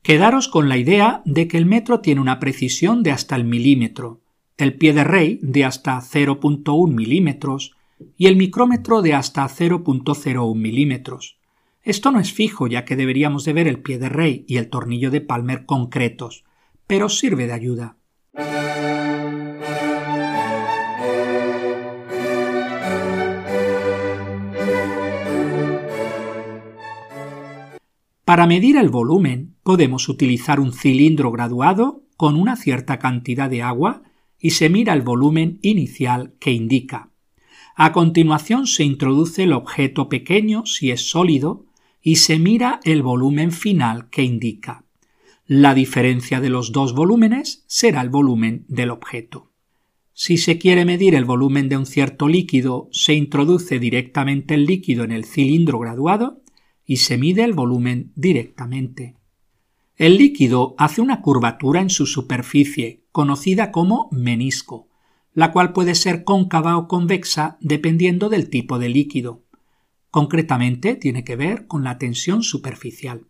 Quedaros 0.03 0.49
con 0.49 0.69
la 0.69 0.79
idea 0.79 1.21
de 1.27 1.49
que 1.49 1.59
el 1.59 1.67
metro 1.67 2.01
tiene 2.01 2.21
una 2.21 2.39
precisión 2.39 3.03
de 3.03 3.11
hasta 3.11 3.35
el 3.35 3.45
milímetro, 3.45 4.23
el 4.57 4.75
pie 4.79 4.95
de 4.95 5.05
rey 5.05 5.41
de 5.43 5.65
hasta 5.65 6.01
0.1 6.01 6.95
milímetros 6.95 7.77
y 8.17 8.29
el 8.29 8.37
micrómetro 8.37 9.03
de 9.03 9.15
hasta 9.15 9.47
0.01 9.47 10.55
milímetros. 10.55 11.39
Esto 11.83 12.13
no 12.13 12.21
es 12.21 12.33
fijo, 12.33 12.69
ya 12.69 12.85
que 12.85 12.95
deberíamos 12.95 13.45
de 13.45 13.53
ver 13.53 13.67
el 13.67 13.81
pie 13.81 13.99
de 13.99 14.09
rey 14.09 14.45
y 14.47 14.59
el 14.59 14.71
tornillo 14.71 15.11
de 15.11 15.21
Palmer 15.21 15.67
concretos, 15.67 16.45
pero 16.87 17.09
sirve 17.09 17.49
de 17.49 17.53
ayuda. 17.53 17.97
Para 28.31 28.47
medir 28.47 28.77
el 28.77 28.91
volumen 28.91 29.57
podemos 29.65 30.09
utilizar 30.09 30.61
un 30.61 30.73
cilindro 30.73 31.33
graduado 31.33 32.05
con 32.17 32.37
una 32.37 32.55
cierta 32.55 33.01
cantidad 33.01 33.51
de 33.51 33.63
agua 33.63 34.05
y 34.39 34.51
se 34.51 34.71
mira 34.71 34.95
el 34.95 35.03
volumen 35.03 35.59
inicial 35.63 36.35
que 36.39 36.53
indica. 36.53 37.11
A 37.75 37.91
continuación 37.91 38.69
se 38.69 38.85
introduce 38.85 39.43
el 39.43 39.53
objeto 39.53 40.09
pequeño 40.09 40.65
si 40.65 40.93
es 40.93 41.11
sólido 41.11 41.67
y 42.01 42.17
se 42.17 42.39
mira 42.39 42.79
el 42.85 43.03
volumen 43.03 43.51
final 43.51 44.11
que 44.11 44.23
indica. 44.23 44.85
La 45.49 45.75
diferencia 45.75 46.41
de 46.41 46.51
los 46.51 46.71
dos 46.71 46.95
volúmenes 46.95 47.65
será 47.67 48.01
el 48.01 48.11
volumen 48.11 48.65
del 48.69 48.91
objeto. 48.91 49.51
Si 50.13 50.37
se 50.37 50.57
quiere 50.57 50.85
medir 50.85 51.17
el 51.17 51.25
volumen 51.25 51.69
de 51.69 51.79
un 51.79 51.87
cierto 51.87 52.29
líquido, 52.29 52.91
se 52.93 53.13
introduce 53.13 53.81
directamente 53.81 54.55
el 54.55 54.67
líquido 54.67 55.03
en 55.03 55.11
el 55.11 55.25
cilindro 55.25 55.81
graduado 55.81 56.40
y 56.91 56.97
se 56.97 57.19
mide 57.19 57.45
el 57.45 57.53
volumen 57.53 58.11
directamente. 58.17 59.15
El 59.95 60.19
líquido 60.19 60.75
hace 60.77 61.01
una 61.01 61.23
curvatura 61.23 61.81
en 61.81 61.89
su 61.89 62.05
superficie, 62.05 63.05
conocida 63.13 63.71
como 63.71 64.09
menisco, 64.11 64.89
la 65.33 65.53
cual 65.53 65.73
puede 65.73 65.95
ser 65.95 66.25
cóncava 66.25 66.77
o 66.77 66.89
convexa 66.89 67.59
dependiendo 67.61 68.29
del 68.29 68.51
tipo 68.51 68.81
de 68.81 68.89
líquido. 68.89 69.45
Concretamente 70.11 70.97
tiene 70.97 71.23
que 71.23 71.37
ver 71.37 71.69
con 71.69 71.85
la 71.85 71.97
tensión 71.97 72.43
superficial. 72.43 73.29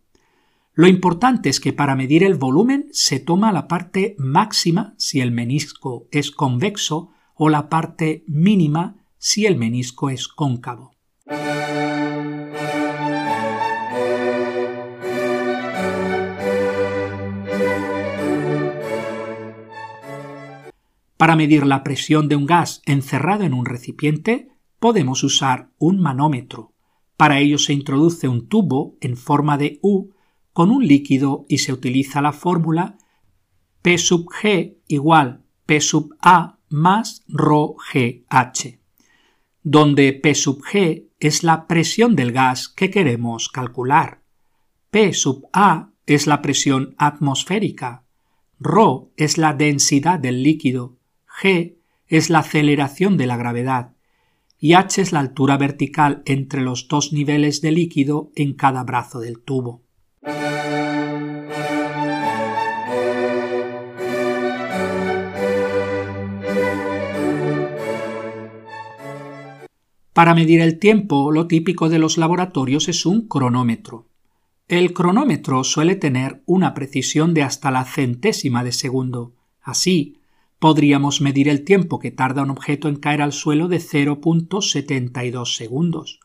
Lo 0.73 0.87
importante 0.87 1.49
es 1.49 1.59
que 1.59 1.71
para 1.71 1.95
medir 1.95 2.23
el 2.23 2.33
volumen 2.33 2.87
se 2.91 3.19
toma 3.19 3.51
la 3.51 3.67
parte 3.67 4.15
máxima 4.17 4.95
si 4.97 5.21
el 5.21 5.29
menisco 5.29 6.07
es 6.09 6.31
convexo 6.31 7.11
o 7.35 7.47
la 7.47 7.69
parte 7.69 8.23
mínima 8.25 8.95
si 9.19 9.45
el 9.45 9.55
menisco 9.55 10.09
es 10.09 10.27
cóncavo. 10.27 10.95
Para 21.21 21.35
medir 21.35 21.67
la 21.67 21.83
presión 21.83 22.27
de 22.29 22.35
un 22.35 22.47
gas 22.47 22.81
encerrado 22.87 23.43
en 23.43 23.53
un 23.53 23.67
recipiente, 23.67 24.49
podemos 24.79 25.23
usar 25.23 25.69
un 25.77 25.99
manómetro. 25.99 26.73
Para 27.15 27.37
ello 27.37 27.59
se 27.59 27.73
introduce 27.73 28.27
un 28.27 28.47
tubo 28.47 28.97
en 29.01 29.15
forma 29.15 29.59
de 29.59 29.77
U 29.83 30.15
con 30.51 30.71
un 30.71 30.87
líquido 30.87 31.45
y 31.47 31.59
se 31.59 31.73
utiliza 31.73 32.23
la 32.23 32.31
fórmula 32.31 32.97
P 33.83 33.99
sub 33.99 34.29
G 34.29 34.79
igual 34.87 35.43
P 35.67 35.79
sub 35.79 36.15
A 36.23 36.57
más 36.69 37.23
ρ 37.27 37.51
GH. 37.93 38.79
donde 39.61 40.13
P 40.13 40.33
sub 40.33 40.63
G 40.63 41.09
es 41.19 41.43
la 41.43 41.67
presión 41.67 42.15
del 42.15 42.31
gas 42.31 42.67
que 42.67 42.89
queremos 42.89 43.47
calcular. 43.49 44.23
P 44.89 45.13
sub 45.13 45.47
A 45.53 45.91
es 46.07 46.25
la 46.25 46.41
presión 46.41 46.95
atmosférica. 46.97 48.05
ρ 48.59 49.11
es 49.17 49.37
la 49.37 49.53
densidad 49.53 50.17
del 50.17 50.41
líquido. 50.41 50.97
G 51.41 51.77
es 52.07 52.29
la 52.29 52.39
aceleración 52.39 53.17
de 53.17 53.25
la 53.25 53.35
gravedad. 53.35 53.93
Y 54.59 54.73
h 54.73 55.01
es 55.01 55.11
la 55.11 55.19
altura 55.19 55.57
vertical 55.57 56.21
entre 56.25 56.61
los 56.61 56.87
dos 56.87 57.13
niveles 57.13 57.61
de 57.61 57.71
líquido 57.71 58.31
en 58.35 58.53
cada 58.53 58.83
brazo 58.83 59.19
del 59.19 59.39
tubo. 59.39 59.81
Para 70.13 70.35
medir 70.35 70.61
el 70.61 70.77
tiempo, 70.77 71.31
lo 71.31 71.47
típico 71.47 71.89
de 71.89 71.97
los 71.97 72.19
laboratorios 72.19 72.87
es 72.87 73.07
un 73.07 73.27
cronómetro. 73.27 74.09
El 74.67 74.93
cronómetro 74.93 75.63
suele 75.63 75.95
tener 75.95 76.43
una 76.45 76.75
precisión 76.75 77.33
de 77.33 77.41
hasta 77.41 77.71
la 77.71 77.85
centésima 77.85 78.63
de 78.63 78.73
segundo. 78.73 79.33
Así, 79.61 80.20
podríamos 80.61 81.21
medir 81.21 81.49
el 81.49 81.63
tiempo 81.63 81.97
que 81.97 82.11
tarda 82.11 82.43
un 82.43 82.51
objeto 82.51 82.87
en 82.87 82.97
caer 82.97 83.23
al 83.23 83.33
suelo 83.33 83.67
de 83.67 83.77
0.72 83.77 85.55
segundos. 85.55 86.19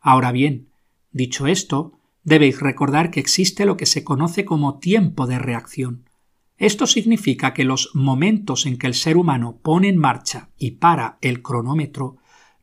Ahora 0.00 0.32
bien, 0.32 0.66
dicho 1.12 1.46
esto, 1.46 1.92
debéis 2.24 2.58
recordar 2.58 3.12
que 3.12 3.20
existe 3.20 3.64
lo 3.64 3.76
que 3.76 3.86
se 3.86 4.02
conoce 4.02 4.44
como 4.44 4.80
tiempo 4.80 5.28
de 5.28 5.38
reacción. 5.38 6.10
Esto 6.58 6.88
significa 6.88 7.54
que 7.54 7.62
los 7.62 7.94
momentos 7.94 8.66
en 8.66 8.76
que 8.76 8.88
el 8.88 8.94
ser 8.94 9.16
humano 9.16 9.60
pone 9.62 9.88
en 9.88 9.98
marcha 9.98 10.48
y 10.58 10.72
para 10.72 11.18
el 11.20 11.40
cronómetro 11.40 12.16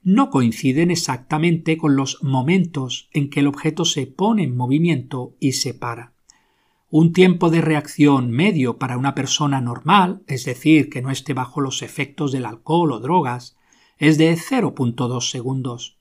no 0.03 0.29
coinciden 0.29 0.91
exactamente 0.91 1.77
con 1.77 1.95
los 1.95 2.21
momentos 2.21 3.07
en 3.13 3.29
que 3.29 3.39
el 3.39 3.47
objeto 3.47 3.85
se 3.85 4.07
pone 4.07 4.43
en 4.43 4.57
movimiento 4.57 5.37
y 5.39 5.53
se 5.53 5.73
para. 5.73 6.12
Un 6.95 7.11
tiempo 7.11 7.49
de 7.49 7.59
reacción 7.59 8.29
medio 8.29 8.77
para 8.77 8.99
una 8.99 9.15
persona 9.15 9.59
normal, 9.61 10.21
es 10.27 10.45
decir, 10.45 10.91
que 10.91 11.01
no 11.01 11.09
esté 11.09 11.33
bajo 11.33 11.59
los 11.59 11.81
efectos 11.81 12.31
del 12.31 12.45
alcohol 12.45 12.91
o 12.91 12.99
drogas, 12.99 13.57
es 13.97 14.19
de 14.19 14.31
0.2 14.35 15.31
segundos. 15.31 15.97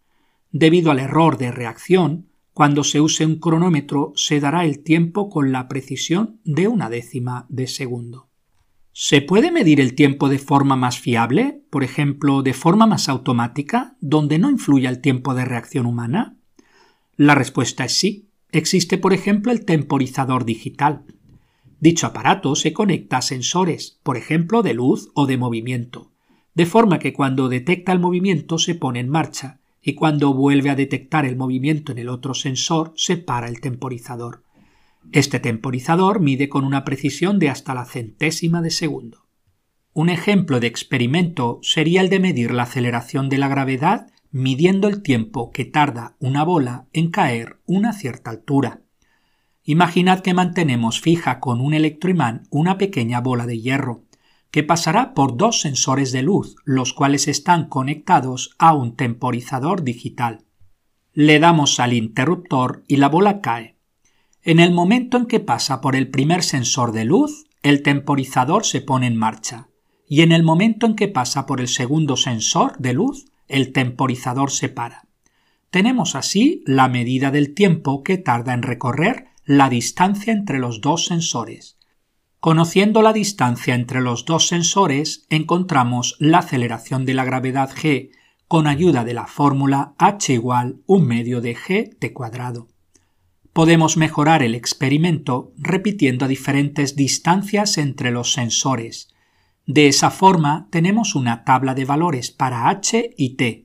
Debido 0.50 0.90
al 0.90 0.98
error 0.98 1.38
de 1.38 1.50
reacción, 1.50 2.28
cuando 2.52 2.84
se 2.84 3.00
use 3.00 3.24
un 3.24 3.36
cronómetro 3.36 4.12
se 4.16 4.38
dará 4.38 4.66
el 4.66 4.80
tiempo 4.82 5.30
con 5.30 5.50
la 5.50 5.66
precisión 5.66 6.40
de 6.44 6.68
una 6.68 6.90
décima 6.90 7.46
de 7.48 7.68
segundo. 7.68 8.28
¿Se 8.92 9.22
puede 9.22 9.50
medir 9.50 9.80
el 9.80 9.94
tiempo 9.94 10.28
de 10.28 10.38
forma 10.38 10.76
más 10.76 10.98
fiable, 10.98 11.62
por 11.70 11.84
ejemplo, 11.84 12.42
de 12.42 12.52
forma 12.52 12.86
más 12.86 13.08
automática, 13.08 13.96
donde 14.02 14.38
no 14.38 14.50
influya 14.50 14.90
el 14.90 15.00
tiempo 15.00 15.34
de 15.34 15.46
reacción 15.46 15.86
humana? 15.86 16.36
La 17.16 17.34
respuesta 17.34 17.86
es 17.86 17.96
sí. 17.96 18.28
Existe, 18.52 18.98
por 18.98 19.14
ejemplo, 19.14 19.50
el 19.50 19.64
temporizador 19.64 20.44
digital. 20.44 21.04
Dicho 21.80 22.06
aparato 22.06 22.54
se 22.54 22.72
conecta 22.72 23.16
a 23.16 23.22
sensores, 23.22 23.98
por 24.02 24.18
ejemplo, 24.18 24.62
de 24.62 24.74
luz 24.74 25.10
o 25.14 25.26
de 25.26 25.38
movimiento, 25.38 26.12
de 26.54 26.66
forma 26.66 26.98
que 26.98 27.14
cuando 27.14 27.48
detecta 27.48 27.92
el 27.92 27.98
movimiento 27.98 28.58
se 28.58 28.74
pone 28.74 29.00
en 29.00 29.08
marcha 29.08 29.58
y 29.82 29.94
cuando 29.94 30.34
vuelve 30.34 30.70
a 30.70 30.76
detectar 30.76 31.24
el 31.24 31.34
movimiento 31.34 31.92
en 31.92 31.98
el 31.98 32.08
otro 32.08 32.34
sensor 32.34 32.92
se 32.94 33.16
para 33.16 33.48
el 33.48 33.60
temporizador. 33.60 34.44
Este 35.10 35.40
temporizador 35.40 36.20
mide 36.20 36.48
con 36.48 36.64
una 36.64 36.84
precisión 36.84 37.38
de 37.38 37.48
hasta 37.48 37.74
la 37.74 37.86
centésima 37.86 38.62
de 38.62 38.70
segundo. 38.70 39.26
Un 39.94 40.08
ejemplo 40.08 40.60
de 40.60 40.68
experimento 40.68 41.58
sería 41.62 42.02
el 42.02 42.10
de 42.10 42.20
medir 42.20 42.52
la 42.52 42.62
aceleración 42.62 43.28
de 43.28 43.38
la 43.38 43.48
gravedad 43.48 44.06
midiendo 44.32 44.88
el 44.88 45.02
tiempo 45.02 45.50
que 45.50 45.66
tarda 45.66 46.16
una 46.18 46.42
bola 46.42 46.86
en 46.92 47.10
caer 47.10 47.58
una 47.66 47.92
cierta 47.92 48.30
altura. 48.30 48.80
Imaginad 49.62 50.20
que 50.20 50.34
mantenemos 50.34 51.00
fija 51.00 51.38
con 51.38 51.60
un 51.60 51.74
electroimán 51.74 52.48
una 52.50 52.78
pequeña 52.78 53.20
bola 53.20 53.46
de 53.46 53.60
hierro, 53.60 54.04
que 54.50 54.62
pasará 54.62 55.14
por 55.14 55.36
dos 55.36 55.60
sensores 55.60 56.12
de 56.12 56.22
luz, 56.22 56.56
los 56.64 56.94
cuales 56.94 57.28
están 57.28 57.68
conectados 57.68 58.56
a 58.58 58.74
un 58.74 58.96
temporizador 58.96 59.82
digital. 59.82 60.44
Le 61.12 61.38
damos 61.38 61.78
al 61.78 61.92
interruptor 61.92 62.84
y 62.88 62.96
la 62.96 63.08
bola 63.08 63.40
cae. 63.40 63.76
En 64.42 64.60
el 64.60 64.72
momento 64.72 65.18
en 65.18 65.26
que 65.26 65.40
pasa 65.40 65.80
por 65.80 65.94
el 65.94 66.08
primer 66.08 66.42
sensor 66.42 66.92
de 66.92 67.04
luz, 67.04 67.44
el 67.62 67.82
temporizador 67.82 68.64
se 68.64 68.80
pone 68.80 69.06
en 69.06 69.16
marcha, 69.16 69.68
y 70.08 70.22
en 70.22 70.32
el 70.32 70.42
momento 70.42 70.86
en 70.86 70.96
que 70.96 71.08
pasa 71.08 71.46
por 71.46 71.60
el 71.60 71.68
segundo 71.68 72.16
sensor 72.16 72.76
de 72.78 72.94
luz, 72.94 73.26
el 73.48 73.72
temporizador 73.72 74.50
se 74.50 74.68
para. 74.68 75.04
Tenemos 75.70 76.14
así 76.14 76.62
la 76.66 76.88
medida 76.88 77.30
del 77.30 77.54
tiempo 77.54 78.02
que 78.02 78.18
tarda 78.18 78.54
en 78.54 78.62
recorrer 78.62 79.26
la 79.44 79.68
distancia 79.68 80.32
entre 80.32 80.58
los 80.58 80.80
dos 80.80 81.06
sensores. 81.06 81.78
Conociendo 82.40 83.02
la 83.02 83.12
distancia 83.12 83.74
entre 83.74 84.00
los 84.00 84.24
dos 84.24 84.48
sensores, 84.48 85.26
encontramos 85.30 86.16
la 86.18 86.38
aceleración 86.38 87.06
de 87.06 87.14
la 87.14 87.24
gravedad 87.24 87.70
g 87.70 88.10
con 88.48 88.66
ayuda 88.66 89.04
de 89.04 89.14
la 89.14 89.26
fórmula 89.26 89.94
h 89.98 90.32
igual 90.32 90.80
un 90.86 91.06
medio 91.06 91.40
de 91.40 91.54
g 91.56 91.96
t 91.98 92.12
cuadrado 92.12 92.68
podemos 93.52 93.96
mejorar 93.96 94.42
el 94.42 94.54
experimento 94.54 95.52
repitiendo 95.58 96.26
diferentes 96.26 96.96
distancias 96.96 97.78
entre 97.78 98.10
los 98.10 98.32
sensores. 98.32 99.08
De 99.66 99.86
esa 99.86 100.10
forma 100.10 100.66
tenemos 100.70 101.14
una 101.14 101.44
tabla 101.44 101.74
de 101.74 101.84
valores 101.84 102.30
para 102.30 102.68
h 102.68 103.14
y 103.16 103.36
t. 103.36 103.64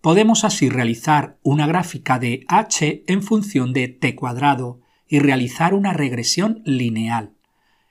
Podemos 0.00 0.44
así 0.44 0.68
realizar 0.68 1.38
una 1.42 1.66
gráfica 1.66 2.18
de 2.18 2.44
h 2.48 3.04
en 3.06 3.22
función 3.22 3.72
de 3.72 3.88
t 3.88 4.14
cuadrado 4.14 4.80
y 5.06 5.18
realizar 5.18 5.74
una 5.74 5.92
regresión 5.92 6.62
lineal. 6.64 7.32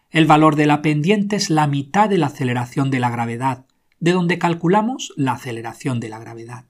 El 0.10 0.26
valor 0.26 0.56
de 0.56 0.66
la 0.66 0.82
pendiente 0.82 1.36
es 1.36 1.50
la 1.50 1.68
mitad 1.68 2.10
de 2.10 2.18
la 2.18 2.28
aceleración 2.28 2.90
de 2.90 3.00
la 3.00 3.10
gravedad, 3.10 3.66
de 4.00 4.14
donde 4.14 4.40
calculamos 4.40 5.14
la 5.16 5.34
aceleración 5.34 6.00
de 6.00 6.10
la 6.10 6.20
gravedad. 6.20 6.66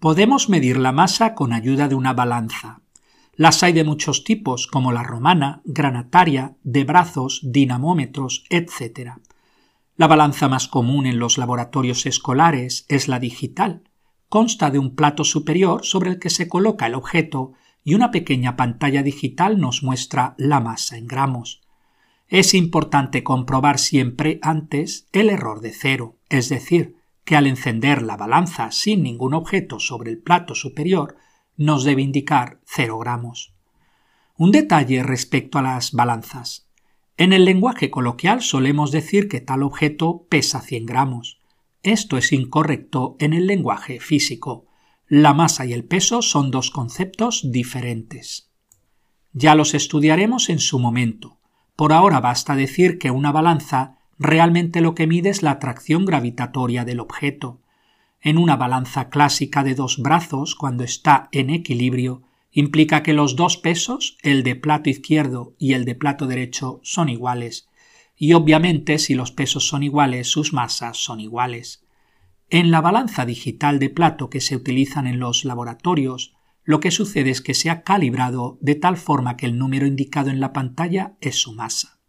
Podemos 0.00 0.48
medir 0.48 0.78
la 0.78 0.92
masa 0.92 1.34
con 1.34 1.52
ayuda 1.52 1.86
de 1.86 1.94
una 1.94 2.14
balanza. 2.14 2.80
Las 3.34 3.62
hay 3.62 3.74
de 3.74 3.84
muchos 3.84 4.24
tipos, 4.24 4.66
como 4.66 4.92
la 4.92 5.02
romana, 5.02 5.60
granataria, 5.66 6.56
de 6.62 6.84
brazos, 6.84 7.40
dinamómetros, 7.42 8.44
etc. 8.48 9.16
La 9.96 10.06
balanza 10.06 10.48
más 10.48 10.68
común 10.68 11.04
en 11.04 11.18
los 11.18 11.36
laboratorios 11.36 12.06
escolares 12.06 12.86
es 12.88 13.08
la 13.08 13.18
digital. 13.18 13.82
Consta 14.30 14.70
de 14.70 14.78
un 14.78 14.94
plato 14.94 15.22
superior 15.22 15.84
sobre 15.84 16.08
el 16.08 16.18
que 16.18 16.30
se 16.30 16.48
coloca 16.48 16.86
el 16.86 16.94
objeto 16.94 17.52
y 17.84 17.92
una 17.92 18.10
pequeña 18.10 18.56
pantalla 18.56 19.02
digital 19.02 19.60
nos 19.60 19.82
muestra 19.82 20.34
la 20.38 20.60
masa 20.60 20.96
en 20.96 21.08
gramos. 21.08 21.60
Es 22.26 22.54
importante 22.54 23.22
comprobar 23.22 23.78
siempre 23.78 24.38
antes 24.40 25.08
el 25.12 25.28
error 25.28 25.60
de 25.60 25.72
cero, 25.72 26.16
es 26.30 26.48
decir, 26.48 26.99
que 27.30 27.36
al 27.36 27.46
encender 27.46 28.02
la 28.02 28.16
balanza 28.16 28.72
sin 28.72 29.04
ningún 29.04 29.34
objeto 29.34 29.78
sobre 29.78 30.10
el 30.10 30.18
plato 30.18 30.56
superior 30.56 31.16
nos 31.56 31.84
debe 31.84 32.02
indicar 32.02 32.58
0 32.64 32.98
gramos. 32.98 33.54
Un 34.36 34.50
detalle 34.50 35.04
respecto 35.04 35.56
a 35.56 35.62
las 35.62 35.92
balanzas. 35.92 36.68
En 37.16 37.32
el 37.32 37.44
lenguaje 37.44 37.88
coloquial 37.88 38.42
solemos 38.42 38.90
decir 38.90 39.28
que 39.28 39.40
tal 39.40 39.62
objeto 39.62 40.26
pesa 40.28 40.60
100 40.60 40.86
gramos. 40.86 41.38
Esto 41.84 42.16
es 42.18 42.32
incorrecto 42.32 43.14
en 43.20 43.32
el 43.32 43.46
lenguaje 43.46 44.00
físico. 44.00 44.66
La 45.06 45.32
masa 45.32 45.64
y 45.64 45.72
el 45.72 45.84
peso 45.84 46.22
son 46.22 46.50
dos 46.50 46.72
conceptos 46.72 47.52
diferentes. 47.52 48.50
Ya 49.32 49.54
los 49.54 49.74
estudiaremos 49.74 50.48
en 50.48 50.58
su 50.58 50.80
momento. 50.80 51.38
Por 51.76 51.92
ahora 51.92 52.18
basta 52.18 52.56
decir 52.56 52.98
que 52.98 53.12
una 53.12 53.30
balanza 53.30 53.99
realmente 54.20 54.82
lo 54.82 54.94
que 54.94 55.06
mide 55.06 55.30
es 55.30 55.42
la 55.42 55.52
atracción 55.52 56.04
gravitatoria 56.04 56.84
del 56.84 57.00
objeto. 57.00 57.62
En 58.20 58.36
una 58.36 58.54
balanza 58.54 59.08
clásica 59.08 59.64
de 59.64 59.74
dos 59.74 59.96
brazos, 59.98 60.54
cuando 60.54 60.84
está 60.84 61.30
en 61.32 61.48
equilibrio, 61.48 62.22
implica 62.52 63.02
que 63.02 63.14
los 63.14 63.34
dos 63.34 63.56
pesos, 63.56 64.18
el 64.22 64.42
de 64.42 64.56
plato 64.56 64.90
izquierdo 64.90 65.54
y 65.58 65.72
el 65.72 65.86
de 65.86 65.94
plato 65.94 66.26
derecho, 66.26 66.80
son 66.82 67.08
iguales, 67.08 67.70
y 68.14 68.34
obviamente 68.34 68.98
si 68.98 69.14
los 69.14 69.32
pesos 69.32 69.66
son 69.66 69.82
iguales, 69.82 70.28
sus 70.28 70.52
masas 70.52 70.98
son 70.98 71.18
iguales. 71.20 71.82
En 72.50 72.70
la 72.70 72.82
balanza 72.82 73.24
digital 73.24 73.78
de 73.78 73.88
plato 73.88 74.28
que 74.28 74.42
se 74.42 74.54
utilizan 74.54 75.06
en 75.06 75.18
los 75.18 75.46
laboratorios, 75.46 76.34
lo 76.62 76.80
que 76.80 76.90
sucede 76.90 77.30
es 77.30 77.40
que 77.40 77.54
se 77.54 77.70
ha 77.70 77.84
calibrado 77.84 78.58
de 78.60 78.74
tal 78.74 78.98
forma 78.98 79.38
que 79.38 79.46
el 79.46 79.56
número 79.56 79.86
indicado 79.86 80.28
en 80.28 80.40
la 80.40 80.52
pantalla 80.52 81.16
es 81.22 81.36
su 81.36 81.54
masa. 81.54 82.00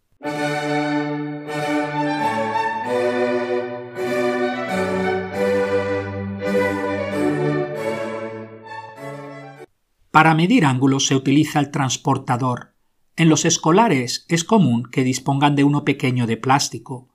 Para 10.11 10.35
medir 10.35 10.65
ángulos 10.65 11.07
se 11.07 11.15
utiliza 11.15 11.59
el 11.59 11.71
transportador. 11.71 12.73
En 13.15 13.29
los 13.29 13.45
escolares 13.45 14.25
es 14.27 14.43
común 14.43 14.83
que 14.91 15.05
dispongan 15.05 15.55
de 15.55 15.63
uno 15.63 15.85
pequeño 15.85 16.27
de 16.27 16.35
plástico. 16.35 17.07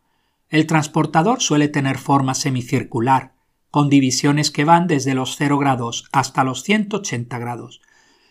El 0.49 0.67
transportador 0.67 1.43
suele 1.43 1.69
tener 1.69 1.99
forma 1.99 2.35
semicircular, 2.35 3.35
con 3.71 3.91
divisiones 3.91 4.51
que 4.51 4.65
van 4.65 4.87
desde 4.87 5.15
los 5.15 5.37
0 5.37 5.59
grados 5.59 6.07
hasta 6.13 6.43
los 6.43 6.63
180 6.63 7.39
grados, 7.39 7.83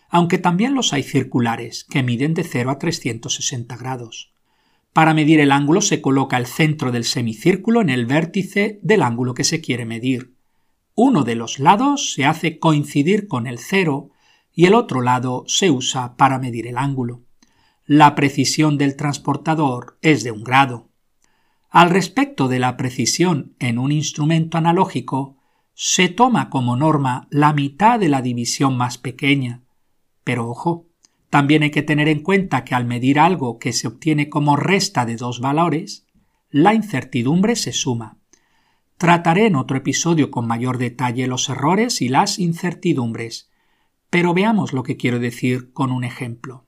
aunque 0.09 0.39
también 0.39 0.73
los 0.73 0.93
hay 0.93 1.03
circulares, 1.03 1.83
que 1.83 2.01
miden 2.01 2.33
de 2.33 2.43
0 2.43 2.71
a 2.71 2.79
360 2.79 3.77
grados. 3.77 4.31
Para 4.93 5.13
medir 5.13 5.41
el 5.41 5.51
ángulo 5.51 5.81
se 5.81 6.01
coloca 6.01 6.37
el 6.37 6.47
centro 6.47 6.91
del 6.91 7.03
semicírculo 7.03 7.81
en 7.81 7.89
el 7.89 8.07
vértice 8.07 8.79
del 8.81 9.03
ángulo 9.03 9.35
que 9.35 9.43
se 9.43 9.61
quiere 9.61 9.85
medir. 9.85 10.33
Uno 10.95 11.23
de 11.23 11.35
los 11.35 11.59
lados 11.59 12.13
se 12.13 12.25
hace 12.25 12.57
coincidir 12.57 13.27
con 13.27 13.45
el 13.45 13.59
cero 13.59 14.09
y 14.55 14.65
el 14.65 14.73
otro 14.73 15.01
lado 15.01 15.43
se 15.47 15.69
usa 15.69 16.15
para 16.15 16.39
medir 16.39 16.65
el 16.65 16.77
ángulo. 16.77 17.23
La 17.85 18.15
precisión 18.15 18.77
del 18.77 18.95
transportador 18.95 19.97
es 20.01 20.23
de 20.23 20.31
un 20.31 20.43
grado. 20.43 20.89
Al 21.69 21.89
respecto 21.89 22.47
de 22.47 22.59
la 22.59 22.77
precisión 22.77 23.55
en 23.59 23.77
un 23.77 23.91
instrumento 23.91 24.57
analógico, 24.57 25.37
se 25.73 26.07
toma 26.07 26.49
como 26.49 26.77
norma 26.77 27.27
la 27.29 27.51
mitad 27.51 27.99
de 27.99 28.07
la 28.07 28.21
división 28.21 28.77
más 28.77 28.97
pequeña. 28.97 29.63
Pero 30.23 30.49
ojo, 30.49 30.87
también 31.29 31.63
hay 31.63 31.71
que 31.71 31.83
tener 31.83 32.07
en 32.07 32.21
cuenta 32.21 32.63
que 32.63 32.75
al 32.75 32.85
medir 32.85 33.19
algo 33.19 33.59
que 33.59 33.73
se 33.73 33.87
obtiene 33.87 34.29
como 34.29 34.55
resta 34.55 35.05
de 35.05 35.17
dos 35.17 35.41
valores, 35.41 36.07
la 36.49 36.73
incertidumbre 36.73 37.57
se 37.57 37.73
suma. 37.73 38.19
Trataré 38.97 39.47
en 39.47 39.57
otro 39.57 39.75
episodio 39.75 40.31
con 40.31 40.47
mayor 40.47 40.77
detalle 40.77 41.27
los 41.27 41.49
errores 41.49 42.01
y 42.01 42.07
las 42.07 42.39
incertidumbres, 42.39 43.51
pero 44.09 44.33
veamos 44.33 44.73
lo 44.73 44.83
que 44.83 44.97
quiero 44.97 45.19
decir 45.19 45.71
con 45.73 45.91
un 45.91 46.03
ejemplo. 46.03 46.65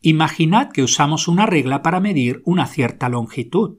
Imaginad 0.00 0.70
que 0.70 0.82
usamos 0.82 1.26
una 1.26 1.46
regla 1.46 1.82
para 1.82 2.00
medir 2.00 2.42
una 2.44 2.66
cierta 2.66 3.08
longitud. 3.08 3.78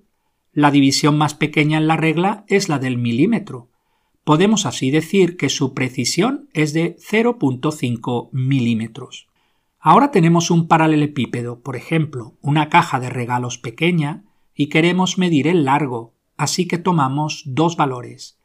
La 0.51 0.71
división 0.71 1.17
más 1.17 1.35
pequeña 1.35 1.77
en 1.77 1.87
la 1.87 1.95
regla 1.95 2.43
es 2.47 2.69
la 2.69 2.79
del 2.79 2.97
milímetro. 2.97 3.69
Podemos 4.23 4.65
así 4.65 4.91
decir 4.91 5.37
que 5.37 5.47
su 5.47 5.73
precisión 5.73 6.49
es 6.53 6.73
de 6.73 6.97
0.5 6.97 8.29
milímetros. 8.33 9.27
Ahora 9.79 10.11
tenemos 10.11 10.51
un 10.51 10.67
paralelepípedo, 10.67 11.61
por 11.61 11.77
ejemplo, 11.77 12.37
una 12.41 12.67
caja 12.67 12.99
de 12.99 13.09
regalos 13.09 13.57
pequeña, 13.57 14.25
y 14.53 14.67
queremos 14.67 15.17
medir 15.17 15.47
el 15.47 15.63
largo, 15.63 16.15
así 16.35 16.67
que 16.67 16.77
tomamos 16.77 17.43
dos 17.45 17.77
valores. 17.77 18.37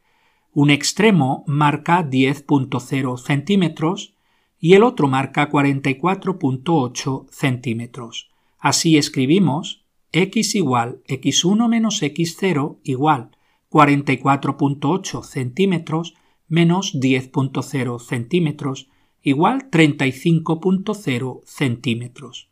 Un 0.53 0.71
extremo 0.71 1.43
marca 1.47 2.09
10.0 2.09 3.19
centímetros 3.19 4.15
y 4.63 4.75
el 4.75 4.85
otro 4.85 5.09
marca 5.09 5.51
44.8 5.51 7.27
centímetros. 7.31 8.31
Así 8.61 8.97
escribimos 8.97 9.85
x 10.13 10.55
igual 10.55 11.03
x1 11.09 11.69
menos 11.69 12.01
x0 12.01 12.79
igual 12.85 13.33
44.8 13.71 15.25
centímetros 15.25 16.15
menos 16.47 16.95
10.0 16.95 17.99
centímetros 17.99 18.89
igual 19.21 19.69
35.0 19.69 21.41
centímetros. 21.45 22.49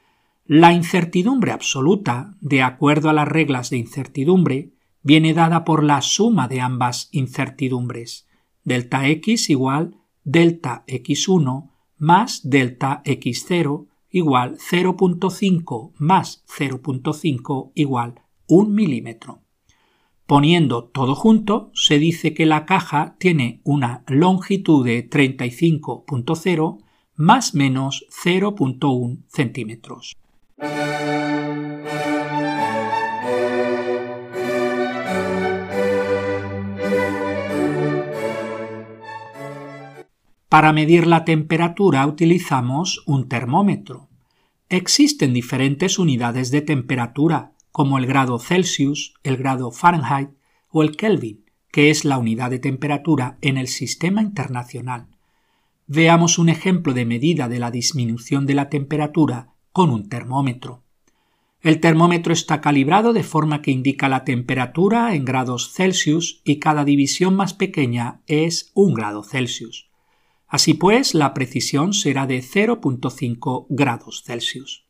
La 0.46 0.72
incertidumbre 0.72 1.52
absoluta, 1.52 2.34
de 2.40 2.62
acuerdo 2.62 3.08
a 3.08 3.12
las 3.12 3.28
reglas 3.28 3.70
de 3.70 3.76
incertidumbre, 3.76 4.72
viene 5.04 5.32
dada 5.32 5.64
por 5.64 5.84
la 5.84 6.02
suma 6.02 6.48
de 6.48 6.60
ambas 6.60 7.08
incertidumbres. 7.12 8.26
Delta 8.64 9.06
x 9.06 9.48
igual 9.48 9.94
delta 10.24 10.82
x1 10.88 11.69
más 12.00 12.40
delta 12.42 13.02
x0 13.04 13.86
igual 14.10 14.56
0.5 14.58 15.92
más 15.98 16.42
0.5 16.48 17.70
igual 17.76 18.22
1 18.48 18.68
milímetro. 18.70 19.42
Poniendo 20.26 20.84
todo 20.84 21.14
junto, 21.14 21.70
se 21.74 21.98
dice 21.98 22.34
que 22.34 22.46
la 22.46 22.64
caja 22.64 23.16
tiene 23.18 23.60
una 23.64 24.02
longitud 24.06 24.84
de 24.84 25.08
35.0 25.08 26.78
más 27.16 27.54
menos 27.54 28.06
0.1 28.10 29.24
centímetros. 29.28 30.16
Para 40.50 40.72
medir 40.72 41.06
la 41.06 41.24
temperatura 41.24 42.04
utilizamos 42.08 43.04
un 43.06 43.28
termómetro. 43.28 44.08
Existen 44.68 45.32
diferentes 45.32 45.96
unidades 45.96 46.50
de 46.50 46.60
temperatura, 46.60 47.52
como 47.70 47.98
el 47.98 48.06
grado 48.06 48.36
Celsius, 48.40 49.14
el 49.22 49.36
grado 49.36 49.70
Fahrenheit 49.70 50.30
o 50.68 50.82
el 50.82 50.96
Kelvin, 50.96 51.44
que 51.70 51.90
es 51.90 52.04
la 52.04 52.18
unidad 52.18 52.50
de 52.50 52.58
temperatura 52.58 53.38
en 53.42 53.58
el 53.58 53.68
sistema 53.68 54.22
internacional. 54.22 55.06
Veamos 55.86 56.36
un 56.36 56.48
ejemplo 56.48 56.94
de 56.94 57.04
medida 57.04 57.48
de 57.48 57.60
la 57.60 57.70
disminución 57.70 58.44
de 58.44 58.54
la 58.54 58.68
temperatura 58.68 59.54
con 59.70 59.90
un 59.90 60.08
termómetro. 60.08 60.82
El 61.60 61.78
termómetro 61.78 62.32
está 62.32 62.60
calibrado 62.60 63.12
de 63.12 63.22
forma 63.22 63.62
que 63.62 63.70
indica 63.70 64.08
la 64.08 64.24
temperatura 64.24 65.14
en 65.14 65.24
grados 65.24 65.72
Celsius 65.72 66.40
y 66.42 66.58
cada 66.58 66.84
división 66.84 67.36
más 67.36 67.54
pequeña 67.54 68.22
es 68.26 68.72
un 68.74 68.94
grado 68.94 69.22
Celsius. 69.22 69.89
Así 70.50 70.74
pues, 70.74 71.14
la 71.14 71.32
precisión 71.32 71.94
será 71.94 72.26
de 72.26 72.42
0.5 72.42 73.66
grados 73.68 74.24
Celsius. 74.26 74.84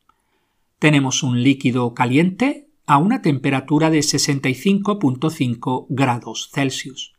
Tenemos 0.79 1.23
un 1.23 1.43
líquido 1.43 1.93
caliente 1.93 2.71
a 2.87 2.97
una 2.97 3.21
temperatura 3.21 3.91
de 3.91 3.99
65.5 3.99 5.87
grados 5.91 6.51
Celsius. 6.51 7.13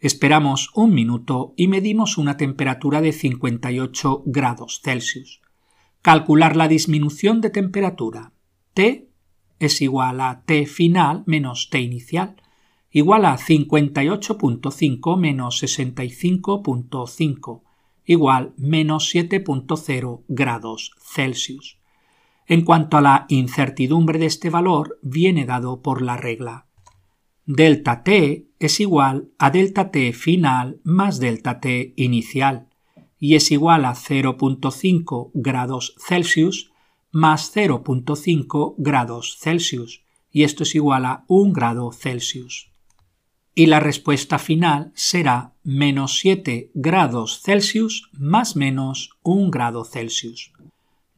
Esperamos 0.00 0.70
un 0.74 0.94
minuto 0.94 1.52
y 1.54 1.68
medimos 1.68 2.16
una 2.16 2.38
temperatura 2.38 3.02
de 3.02 3.12
58 3.12 4.22
grados 4.24 4.80
Celsius. 4.82 5.42
Calcular 6.00 6.56
la 6.56 6.68
disminución 6.68 7.42
de 7.42 7.50
temperatura. 7.50 8.32
T 8.72 9.10
es 9.58 9.82
igual 9.82 10.22
a 10.22 10.42
T 10.46 10.64
final 10.64 11.24
menos 11.26 11.68
T 11.68 11.78
inicial, 11.78 12.36
igual 12.90 13.26
a 13.26 13.36
58.5 13.36 15.16
menos 15.18 15.62
65.5, 15.62 17.60
igual 18.04 18.54
menos 18.56 19.14
7.0 19.14 20.22
grados 20.28 20.92
Celsius. 21.00 21.78
En 22.46 22.64
cuanto 22.64 22.96
a 22.96 23.00
la 23.00 23.26
incertidumbre 23.28 24.18
de 24.18 24.26
este 24.26 24.50
valor, 24.50 24.98
viene 25.02 25.46
dado 25.46 25.80
por 25.80 26.02
la 26.02 26.16
regla. 26.16 26.66
Delta 27.46 28.02
t 28.02 28.48
es 28.58 28.80
igual 28.80 29.30
a 29.38 29.50
delta 29.50 29.90
t 29.90 30.12
final 30.12 30.80
más 30.84 31.18
delta 31.18 31.60
t 31.60 31.92
inicial 31.96 32.68
y 33.18 33.34
es 33.34 33.50
igual 33.50 33.84
a 33.84 33.94
0.5 33.94 35.30
grados 35.34 35.94
Celsius 35.98 36.72
más 37.10 37.54
0.5 37.54 38.74
grados 38.78 39.38
Celsius 39.40 40.02
y 40.30 40.44
esto 40.44 40.62
es 40.62 40.74
igual 40.74 41.04
a 41.04 41.24
1 41.28 41.52
grado 41.52 41.92
Celsius. 41.92 42.71
Y 43.54 43.66
la 43.66 43.80
respuesta 43.80 44.38
final 44.38 44.92
será 44.94 45.52
menos 45.62 46.18
7 46.18 46.70
grados 46.72 47.40
Celsius 47.42 48.08
más 48.12 48.56
menos 48.56 49.10
1 49.22 49.50
grado 49.50 49.84
Celsius. 49.84 50.52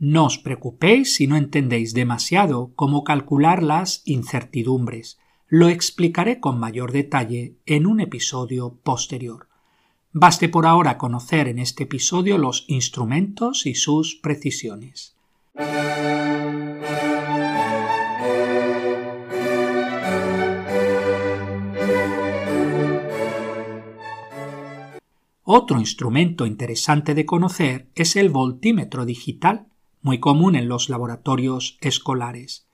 No 0.01 0.27
os 0.27 0.39
preocupéis 0.39 1.15
si 1.15 1.29
no 1.29 1.37
entendéis 1.37 1.95
demasiado 1.95 2.73
cómo 2.75 3.05
calcular 3.05 3.63
las 3.63 4.03
incertidumbres. 4.05 5.19
Lo 5.49 5.69
explicaré 5.69 6.41
con 6.41 6.59
mayor 6.59 6.91
detalle 6.91 7.55
en 7.67 7.87
un 7.87 8.01
episodio 8.01 8.81
posterior. 8.83 9.49
Baste 10.13 10.49
por 10.49 10.67
ahora 10.67 10.99
conocer 10.99 11.47
en 11.47 11.61
este 11.61 11.85
episodio 11.85 12.39
los 12.39 12.65
instrumentos 12.67 13.67
y 13.67 13.77
sus 13.77 14.17
precisiones. 14.17 15.15
Otro 25.47 25.79
instrumento 25.79 26.47
interesante 26.47 27.15
de 27.15 27.27
conocer 27.27 27.91
es 27.95 28.17
el 28.17 28.31
voltímetro 28.31 29.05
digital, 29.05 29.67
muy 30.01 30.19
común 30.19 30.57
en 30.57 30.69
los 30.69 30.89
laboratorios 30.89 31.77
escolares. 31.83 32.67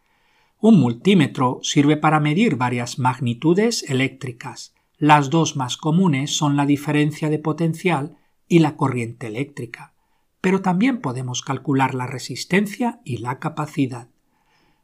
Un 0.61 0.78
multímetro 0.78 1.59
sirve 1.62 1.96
para 1.96 2.20
medir 2.20 2.54
varias 2.54 3.00
magnitudes 3.00 3.83
eléctricas. 3.90 4.72
Las 4.98 5.30
dos 5.30 5.56
más 5.56 5.76
comunes 5.76 6.37
son 6.37 6.56
la 6.56 6.64
diferencia 6.64 7.28
de 7.28 7.40
potencial 7.40 8.16
y 8.46 8.61
la 8.61 8.76
corriente 8.76 9.26
eléctrica, 9.26 9.94
pero 10.40 10.62
también 10.62 11.00
podemos 11.00 11.42
calcular 11.42 11.96
la 11.96 12.06
resistencia 12.06 13.00
y 13.04 13.16
la 13.16 13.40
capacidad. 13.40 14.11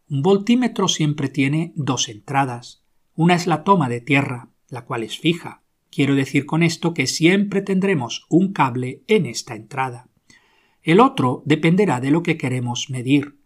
Un 0.09 0.23
voltímetro 0.23 0.89
siempre 0.89 1.29
tiene 1.29 1.73
dos 1.77 2.09
entradas. 2.09 2.83
Una 3.15 3.35
es 3.35 3.47
la 3.47 3.63
toma 3.63 3.89
de 3.89 4.01
tierra, 4.01 4.49
la 4.71 4.85
cual 4.85 5.05
es 5.05 5.19
fija. 5.19 5.63
Quiero 5.97 6.15
decir 6.15 6.45
con 6.45 6.63
esto 6.63 6.93
que 6.93 7.07
siempre 7.07 7.63
tendremos 7.63 8.27
un 8.29 8.53
cable 8.53 9.03
en 9.07 9.25
esta 9.25 9.55
entrada. 9.55 10.09
El 10.83 11.01
otro 11.01 11.43
dependerá 11.47 12.01
de 12.01 12.11
lo 12.11 12.23
que 12.23 12.37
queremos 12.37 12.91
medir. 12.91 13.39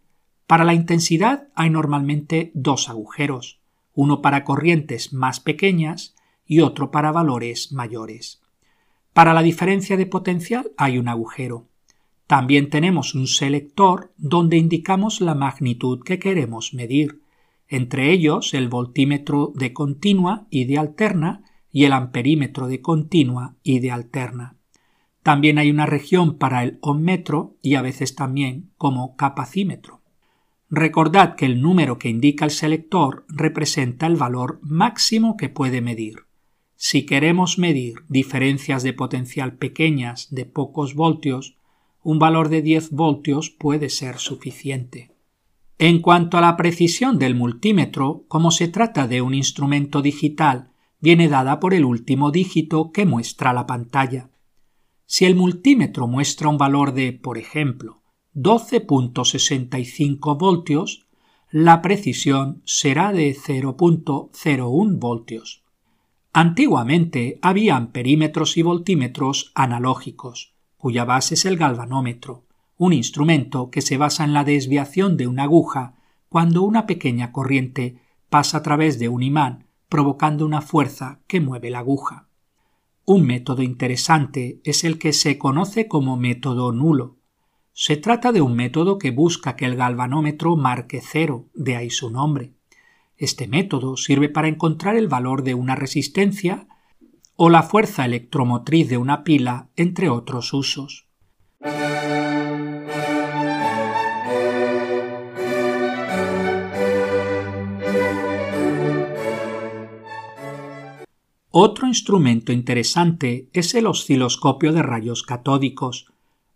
Para 0.49 0.65
la 0.65 0.75
intensidad 0.75 1.47
hay 1.55 1.71
normalmente 1.71 2.51
dos 2.55 2.89
agujeros, 2.89 3.61
uno 3.95 4.21
para 4.21 4.43
corrientes 4.43 5.13
más 5.13 5.39
pequeñas 5.39 6.17
y 6.45 6.59
otro 6.59 6.91
para 6.91 7.13
valores 7.13 7.71
mayores. 7.71 8.43
Para 9.13 9.33
la 9.33 9.43
diferencia 9.43 9.97
de 9.97 10.07
potencial 10.07 10.73
hay 10.77 10.99
un 10.99 11.07
agujero. 11.07 11.69
También 12.27 12.69
tenemos 12.69 13.15
un 13.15 13.29
selector 13.29 14.13
donde 14.17 14.57
indicamos 14.57 15.21
la 15.21 15.37
magnitud 15.37 16.03
que 16.03 16.19
queremos 16.19 16.75
medir, 16.75 17.23
entre 17.69 18.11
ellos 18.11 18.55
el 18.55 18.69
voltímetro 18.69 19.53
de 19.55 19.73
continua 19.73 20.49
y 20.51 20.65
de 20.65 20.79
alterna 20.79 21.45
y 21.73 21.85
el 21.85 21.93
amperímetro 21.93 22.67
de 22.69 22.81
continua 22.81 23.57
y 23.63 23.81
de 23.81 23.91
alterna. 23.91 24.57
También 25.23 25.59
hay 25.59 25.71
una 25.71 25.87
región 25.87 26.39
para 26.39 26.63
el 26.63 26.79
ohmmetro 26.81 27.57
y 27.63 27.75
a 27.75 27.83
veces 27.83 28.15
también 28.15 28.71
como 28.77 29.17
capacímetro. 29.17 30.01
Recordad 30.71 31.35
que 31.35 31.47
el 31.47 31.61
número 31.61 31.99
que 31.99 32.09
indica 32.09 32.45
el 32.45 32.51
selector 32.51 33.25
representa 33.29 34.07
el 34.07 34.17
valor 34.17 34.61
máximo 34.63 35.37
que 35.37 35.49
puede 35.49 35.81
medir. 35.81 36.27
Si 36.77 37.05
queremos 37.05 37.59
medir 37.59 38.05
diferencias 38.09 38.83
de 38.83 38.93
potencial 38.93 39.55
pequeñas 39.55 40.29
de 40.31 40.47
pocos 40.47 40.95
voltios, 40.95 41.59
un 42.03 42.19
valor 42.19 42.49
de 42.49 42.63
10 42.63 42.93
voltios 42.93 43.51
puede 43.51 43.91
ser 43.91 44.17
suficiente. 44.19 45.11
En 45.77 46.01
cuanto 46.01 46.39
a 46.39 46.41
la 46.41 46.57
precisión 46.57 47.19
del 47.19 47.35
multímetro, 47.35 48.25
como 48.29 48.51
se 48.51 48.69
trata 48.69 49.07
de 49.07 49.23
un 49.23 49.35
instrumento 49.35 50.03
digital, 50.03 50.70
viene 51.01 51.29
dada 51.29 51.61
por 51.61 51.75
el 51.75 51.85
último 51.85 52.31
dígito 52.31 52.91
que 52.93 53.05
muestra 53.07 53.53
la 53.53 53.67
pantalla. 53.67 54.31
Si 55.07 55.25
el 55.25 55.35
multímetro 55.35 56.07
muestra 56.07 56.49
un 56.49 56.59
valor 56.59 56.95
de, 56.95 57.13
por 57.13 57.39
ejemplo, 57.39 58.03
12.65 58.37 60.39
voltios, 60.39 61.09
la 61.51 61.83
precisión 61.83 62.63
será 62.65 63.13
de 63.13 63.35
0.01 63.35 64.99
voltios. 65.01 65.65
Antiguamente 66.33 67.41
había 67.43 67.75
amperímetros 67.75 68.57
y 68.57 68.63
voltímetros 68.63 69.51
analógicos, 69.57 70.55
cuya 70.77 71.05
base 71.05 71.35
es 71.35 71.45
el 71.45 71.57
galvanómetro, 71.57 72.45
un 72.77 72.93
instrumento 72.93 73.69
que 73.71 73.83
se 73.83 73.97
basa 73.97 74.23
en 74.23 74.33
la 74.33 74.45
desviación 74.45 75.17
de 75.17 75.27
una 75.27 75.43
aguja 75.43 75.97
cuando 76.29 76.63
una 76.63 76.87
pequeña 76.87 77.33
corriente 77.33 77.99
pasa 78.29 78.59
a 78.59 78.63
través 78.63 79.01
de 79.01 79.09
un 79.09 79.25
imán 79.25 79.70
provocando 79.91 80.47
una 80.47 80.63
fuerza 80.63 81.21
que 81.27 81.43
mueve 81.43 81.69
la 81.69 81.81
aguja. 81.81 82.29
Un 83.05 83.27
método 83.27 83.63
interesante 83.63 84.63
es 84.65 84.85
el 84.85 84.99
que 84.99 85.13
se 85.13 85.37
conoce 85.37 85.87
como 85.87 86.17
método 86.17 86.73
nulo, 86.73 87.21
se 87.83 87.97
trata 87.97 88.31
de 88.31 88.43
un 88.43 88.57
método 88.57 88.99
que 88.99 89.11
busca 89.11 89.57
que 89.57 89.65
el 89.65 89.75
galvanómetro 89.75 90.55
marque 90.55 91.01
cero, 91.03 91.47
de 91.55 91.77
ahí 91.77 91.89
su 91.89 92.11
nombre. 92.11 92.53
Este 93.17 93.49
método 93.49 93.97
sirve 93.97 94.29
para 94.29 94.49
encontrar 94.49 94.97
el 94.97 95.09
valor 95.09 95.45
de 95.45 95.55
una 95.55 95.77
resistencia 95.77 96.67
o 97.37 97.49
la 97.49 97.63
fuerza 97.63 98.05
electromotriz 98.05 98.89
de 98.91 98.99
una 98.99 99.25
pila, 99.25 99.71
entre 99.77 100.11
otros 100.11 100.53
usos. 100.53 101.07
Otro 111.53 111.89
instrumento 111.89 112.53
interesante 112.53 113.49
es 113.53 113.75
el 113.75 113.89
osciloscopio 113.89 114.73
de 114.73 114.83
rayos 114.83 115.25
catódicos, 115.25 116.07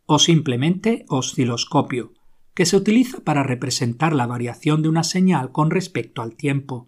o 0.06 0.20
simplemente 0.20 1.04
osciloscopio, 1.08 2.12
que 2.54 2.64
se 2.64 2.76
utiliza 2.76 3.18
para 3.24 3.42
representar 3.42 4.14
la 4.14 4.28
variación 4.28 4.82
de 4.82 4.88
una 4.88 5.02
señal 5.02 5.50
con 5.50 5.72
respecto 5.72 6.22
al 6.22 6.36
tiempo. 6.36 6.86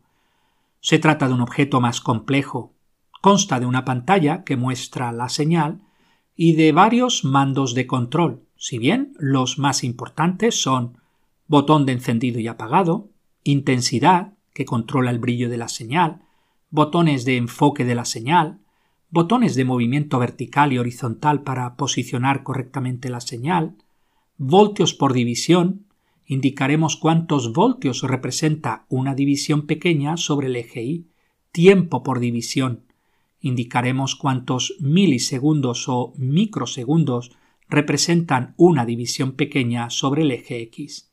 Se 0.81 1.01
trata 1.01 1.27
de 1.27 1.35
un 1.35 1.41
objeto 1.41 1.81
más 1.81 2.01
complejo. 2.01 2.75
Consta 3.23 3.59
de 3.59 3.67
una 3.67 3.85
pantalla 3.85 4.45
que 4.45 4.57
muestra 4.57 5.11
la 5.11 5.29
señal 5.29 5.81
y 6.37 6.53
de 6.53 6.71
varios 6.71 7.25
mandos 7.25 7.75
de 7.75 7.89
control, 7.89 8.43
si 8.57 8.79
bien 8.79 9.15
los 9.19 9.59
más 9.59 9.83
importantes 9.83 10.63
son 10.63 10.99
botón 11.49 11.87
de 11.87 11.95
encendido 11.95 12.39
y 12.39 12.47
apagado, 12.47 13.09
intensidad, 13.43 14.35
que 14.53 14.65
controla 14.65 15.11
el 15.11 15.19
brillo 15.19 15.49
de 15.51 15.57
la 15.57 15.69
señal, 15.69 16.23
botones 16.71 17.25
de 17.25 17.37
enfoque 17.37 17.85
de 17.85 17.95
la 17.95 18.05
señal, 18.05 18.61
botones 19.11 19.55
de 19.55 19.65
movimiento 19.65 20.19
vertical 20.19 20.73
y 20.73 20.79
horizontal 20.79 21.43
para 21.43 21.77
posicionar 21.77 22.43
correctamente 22.43 23.09
la 23.09 23.21
señal, 23.21 23.77
voltios 24.37 24.95
por 24.95 25.13
división, 25.13 25.87
indicaremos 26.27 26.97
cuántos 26.97 27.53
voltios 27.53 28.03
representa 28.03 28.85
una 28.89 29.15
división 29.15 29.67
pequeña 29.67 30.17
sobre 30.17 30.49
el 30.49 30.57
eje 30.57 30.83
Y, 30.83 31.07
tiempo 31.53 32.03
por 32.03 32.21
división, 32.21 32.85
indicaremos 33.41 34.17
cuántos 34.17 34.77
milisegundos 34.81 35.89
o 35.89 36.13
microsegundos 36.17 37.31
representan 37.69 38.55
una 38.57 38.85
división 38.85 39.33
pequeña 39.33 39.91
sobre 39.91 40.23
el 40.23 40.33
eje 40.33 40.63
X. 40.63 41.13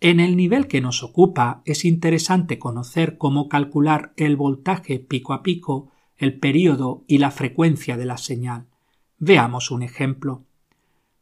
En 0.00 0.20
el 0.20 0.36
nivel 0.36 0.68
que 0.68 0.80
nos 0.80 1.02
ocupa 1.02 1.62
es 1.64 1.84
interesante 1.84 2.58
conocer 2.58 3.16
cómo 3.16 3.48
calcular 3.48 4.12
el 4.16 4.36
voltaje 4.36 4.98
pico 4.98 5.32
a 5.32 5.42
pico 5.42 5.90
el 6.18 6.38
período 6.38 7.04
y 7.06 7.18
la 7.18 7.30
frecuencia 7.30 7.96
de 7.96 8.06
la 8.06 8.16
señal. 8.16 8.66
Veamos 9.18 9.70
un 9.70 9.82
ejemplo. 9.82 10.44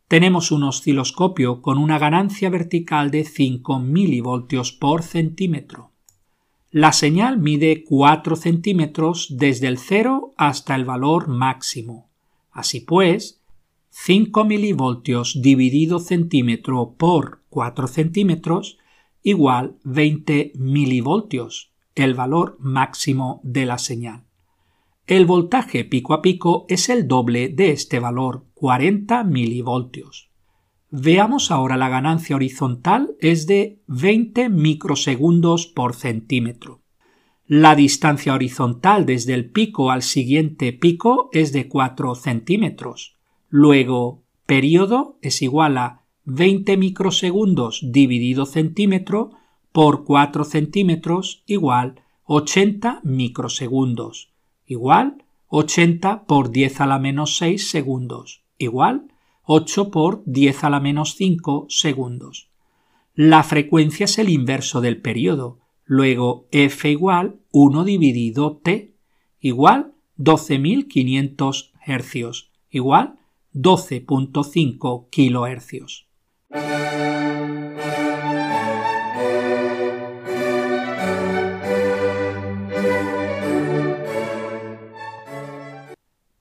Tenemos 0.08 0.52
un 0.52 0.64
osciloscopio 0.64 1.62
con 1.62 1.78
una 1.78 1.98
ganancia 1.98 2.50
vertical 2.50 3.10
de 3.10 3.24
5 3.24 3.78
milivoltios 3.80 4.72
por 4.72 5.02
centímetro. 5.02 5.90
La 6.70 6.92
señal 6.92 7.38
mide 7.38 7.84
4 7.84 8.36
centímetros 8.36 9.36
desde 9.38 9.68
el 9.68 9.78
cero 9.78 10.34
hasta 10.36 10.74
el 10.74 10.84
valor 10.84 11.28
máximo. 11.28 12.08
Así 12.50 12.80
pues, 12.80 13.40
5 13.96 14.44
milivoltios 14.44 15.40
dividido 15.40 16.00
centímetro 16.00 16.96
por 16.98 17.42
4 17.48 17.86
centímetros 17.86 18.76
igual 19.22 19.78
20 19.84 20.52
milivoltios, 20.56 21.72
el 21.94 22.12
valor 22.12 22.56
máximo 22.58 23.40
de 23.44 23.66
la 23.66 23.78
señal. 23.78 24.24
El 25.06 25.26
voltaje 25.26 25.84
pico 25.84 26.12
a 26.12 26.22
pico 26.22 26.66
es 26.68 26.88
el 26.88 27.06
doble 27.06 27.48
de 27.48 27.70
este 27.70 28.00
valor, 28.00 28.44
40 28.54 29.22
milivoltios. 29.24 30.28
Veamos 30.90 31.52
ahora 31.52 31.76
la 31.76 31.88
ganancia 31.88 32.34
horizontal 32.34 33.14
es 33.20 33.46
de 33.46 33.80
20 33.86 34.48
microsegundos 34.48 35.68
por 35.68 35.94
centímetro. 35.94 36.82
La 37.46 37.76
distancia 37.76 38.34
horizontal 38.34 39.06
desde 39.06 39.34
el 39.34 39.50
pico 39.50 39.92
al 39.92 40.02
siguiente 40.02 40.72
pico 40.72 41.30
es 41.32 41.52
de 41.52 41.68
4 41.68 42.16
centímetros. 42.16 43.13
Luego, 43.56 44.24
periodo 44.46 45.16
es 45.22 45.40
igual 45.40 45.78
a 45.78 46.02
20 46.24 46.76
microsegundos 46.76 47.82
dividido 47.84 48.46
centímetro 48.46 49.30
por 49.70 50.02
4 50.02 50.42
centímetros 50.42 51.44
igual 51.46 52.02
80 52.24 53.02
microsegundos 53.04 54.32
igual 54.66 55.24
80 55.50 56.24
por 56.24 56.50
10 56.50 56.80
a 56.80 56.86
la 56.86 56.98
menos 56.98 57.36
6 57.36 57.70
segundos, 57.70 58.42
igual 58.58 59.12
8 59.44 59.92
por 59.92 60.24
10 60.26 60.64
a 60.64 60.70
la 60.70 60.80
menos 60.80 61.14
5 61.14 61.66
segundos. 61.68 62.50
La 63.14 63.44
frecuencia 63.44 64.06
es 64.06 64.18
el 64.18 64.30
inverso 64.30 64.80
del 64.80 65.00
periodo, 65.00 65.60
luego 65.84 66.48
f 66.50 66.90
igual 66.90 67.36
1 67.52 67.84
dividido 67.84 68.56
t, 68.64 68.96
igual 69.38 69.92
12.500 70.18 71.70
hercios, 71.86 72.50
igual 72.68 73.20
12.5 73.54 75.08
kilohercios. 75.10 76.08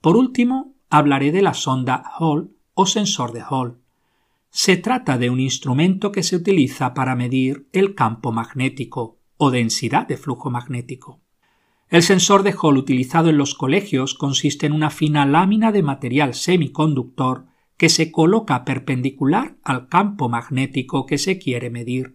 Por 0.00 0.16
último, 0.16 0.74
hablaré 0.90 1.30
de 1.30 1.40
la 1.40 1.54
sonda 1.54 2.02
Hall 2.18 2.50
o 2.74 2.84
sensor 2.84 3.32
de 3.32 3.42
Hall. 3.48 3.78
Se 4.50 4.76
trata 4.76 5.16
de 5.16 5.30
un 5.30 5.38
instrumento 5.38 6.10
que 6.10 6.24
se 6.24 6.34
utiliza 6.34 6.94
para 6.94 7.14
medir 7.14 7.68
el 7.72 7.94
campo 7.94 8.32
magnético 8.32 9.20
o 9.36 9.52
densidad 9.52 10.08
de 10.08 10.16
flujo 10.16 10.50
magnético. 10.50 11.23
El 11.88 12.02
sensor 12.02 12.42
de 12.42 12.54
Hall 12.60 12.76
utilizado 12.76 13.30
en 13.30 13.38
los 13.38 13.54
colegios 13.54 14.14
consiste 14.14 14.66
en 14.66 14.72
una 14.72 14.90
fina 14.90 15.26
lámina 15.26 15.72
de 15.72 15.82
material 15.82 16.34
semiconductor 16.34 17.46
que 17.76 17.88
se 17.88 18.10
coloca 18.10 18.64
perpendicular 18.64 19.56
al 19.62 19.88
campo 19.88 20.28
magnético 20.28 21.06
que 21.06 21.18
se 21.18 21.38
quiere 21.38 21.70
medir. 21.70 22.14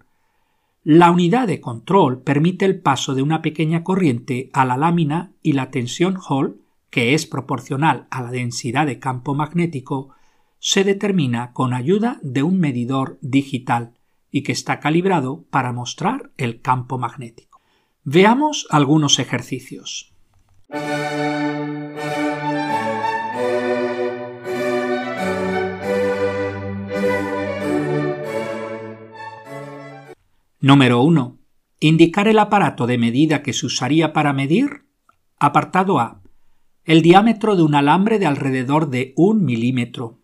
La 0.83 1.11
unidad 1.11 1.47
de 1.47 1.61
control 1.61 2.21
permite 2.21 2.65
el 2.65 2.81
paso 2.81 3.13
de 3.13 3.21
una 3.21 3.41
pequeña 3.41 3.83
corriente 3.83 4.49
a 4.53 4.65
la 4.65 4.77
lámina 4.77 5.33
y 5.41 5.53
la 5.53 5.69
tensión 5.71 6.17
Hall 6.17 6.61
que 6.89 7.13
es 7.13 7.25
proporcional 7.25 8.07
a 8.09 8.21
la 8.21 8.31
densidad 8.31 8.87
de 8.87 8.99
campo 8.99 9.35
magnético, 9.35 10.09
se 10.59 10.83
determina 10.83 11.53
con 11.53 11.73
ayuda 11.73 12.19
de 12.21 12.43
un 12.43 12.59
medidor 12.59 13.17
digital 13.21 13.93
y 14.31 14.43
que 14.43 14.51
está 14.51 14.79
calibrado 14.79 15.45
para 15.49 15.71
mostrar 15.71 16.31
el 16.37 16.61
campo 16.61 16.97
magnético. 16.97 17.48
Veamos 18.11 18.65
algunos 18.71 19.19
ejercicios. 19.19 20.11
Número 30.59 31.03
1. 31.03 31.37
Indicar 31.81 32.27
el 32.27 32.39
aparato 32.39 32.87
de 32.87 32.97
medida 32.97 33.43
que 33.43 33.53
se 33.53 33.67
usaría 33.67 34.11
para 34.11 34.33
medir. 34.33 34.87
Apartado 35.37 35.99
A. 35.99 36.23
El 36.85 37.03
diámetro 37.03 37.55
de 37.55 37.61
un 37.61 37.75
alambre 37.75 38.17
de 38.17 38.25
alrededor 38.25 38.89
de 38.89 39.13
un 39.17 39.45
milímetro. 39.45 40.19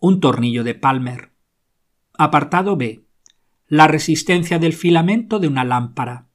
Un 0.00 0.18
tornillo 0.18 0.64
de 0.64 0.74
Palmer. 0.74 1.30
Apartado 2.18 2.76
B. 2.76 3.06
La 3.68 3.86
resistencia 3.86 4.58
del 4.58 4.72
filamento 4.72 5.38
de 5.38 5.46
una 5.46 5.62
lámpara. 5.62 6.25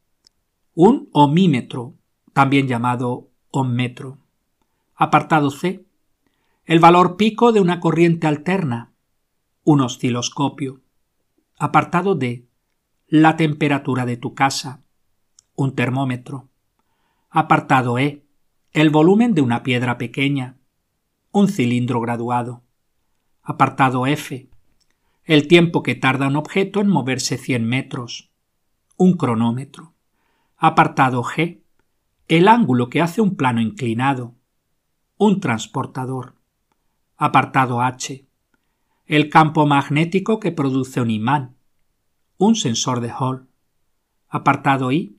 Un 0.73 1.09
ohmímetro, 1.11 1.95
también 2.33 2.67
llamado 2.67 3.29
ohmmetro. 3.51 4.17
Apartado 4.95 5.51
C. 5.51 5.85
El 6.65 6.79
valor 6.79 7.17
pico 7.17 7.51
de 7.51 7.59
una 7.59 7.79
corriente 7.79 8.27
alterna. 8.27 8.93
Un 9.63 9.81
osciloscopio. 9.81 10.81
Apartado 11.57 12.15
D 12.15 12.47
la 13.11 13.35
temperatura 13.35 14.05
de 14.05 14.15
tu 14.15 14.35
casa, 14.35 14.85
un 15.53 15.75
termómetro. 15.75 16.47
Apartado 17.29 17.99
E, 17.99 18.23
el 18.71 18.89
volumen 18.89 19.33
de 19.33 19.41
una 19.41 19.63
piedra 19.63 19.97
pequeña, 19.97 20.55
un 21.33 21.49
cilindro 21.49 21.99
graduado. 21.99 22.63
Apartado 23.43 24.07
F, 24.07 24.49
el 25.25 25.49
tiempo 25.49 25.83
que 25.83 25.93
tarda 25.93 26.27
un 26.27 26.37
objeto 26.37 26.79
en 26.79 26.87
moverse 26.87 27.37
100 27.37 27.67
metros, 27.67 28.31
un 28.95 29.17
cronómetro. 29.17 29.93
Apartado 30.63 31.23
G, 31.23 31.63
el 32.27 32.47
ángulo 32.47 32.91
que 32.91 33.01
hace 33.01 33.19
un 33.19 33.35
plano 33.35 33.61
inclinado, 33.61 34.35
un 35.17 35.39
transportador. 35.39 36.35
Apartado 37.17 37.81
H, 37.81 38.27
el 39.07 39.29
campo 39.29 39.65
magnético 39.65 40.39
que 40.39 40.51
produce 40.51 41.01
un 41.01 41.09
imán, 41.09 41.55
un 42.37 42.55
sensor 42.55 43.01
de 43.01 43.11
Hall. 43.11 43.47
Apartado 44.29 44.91
I. 44.91 45.17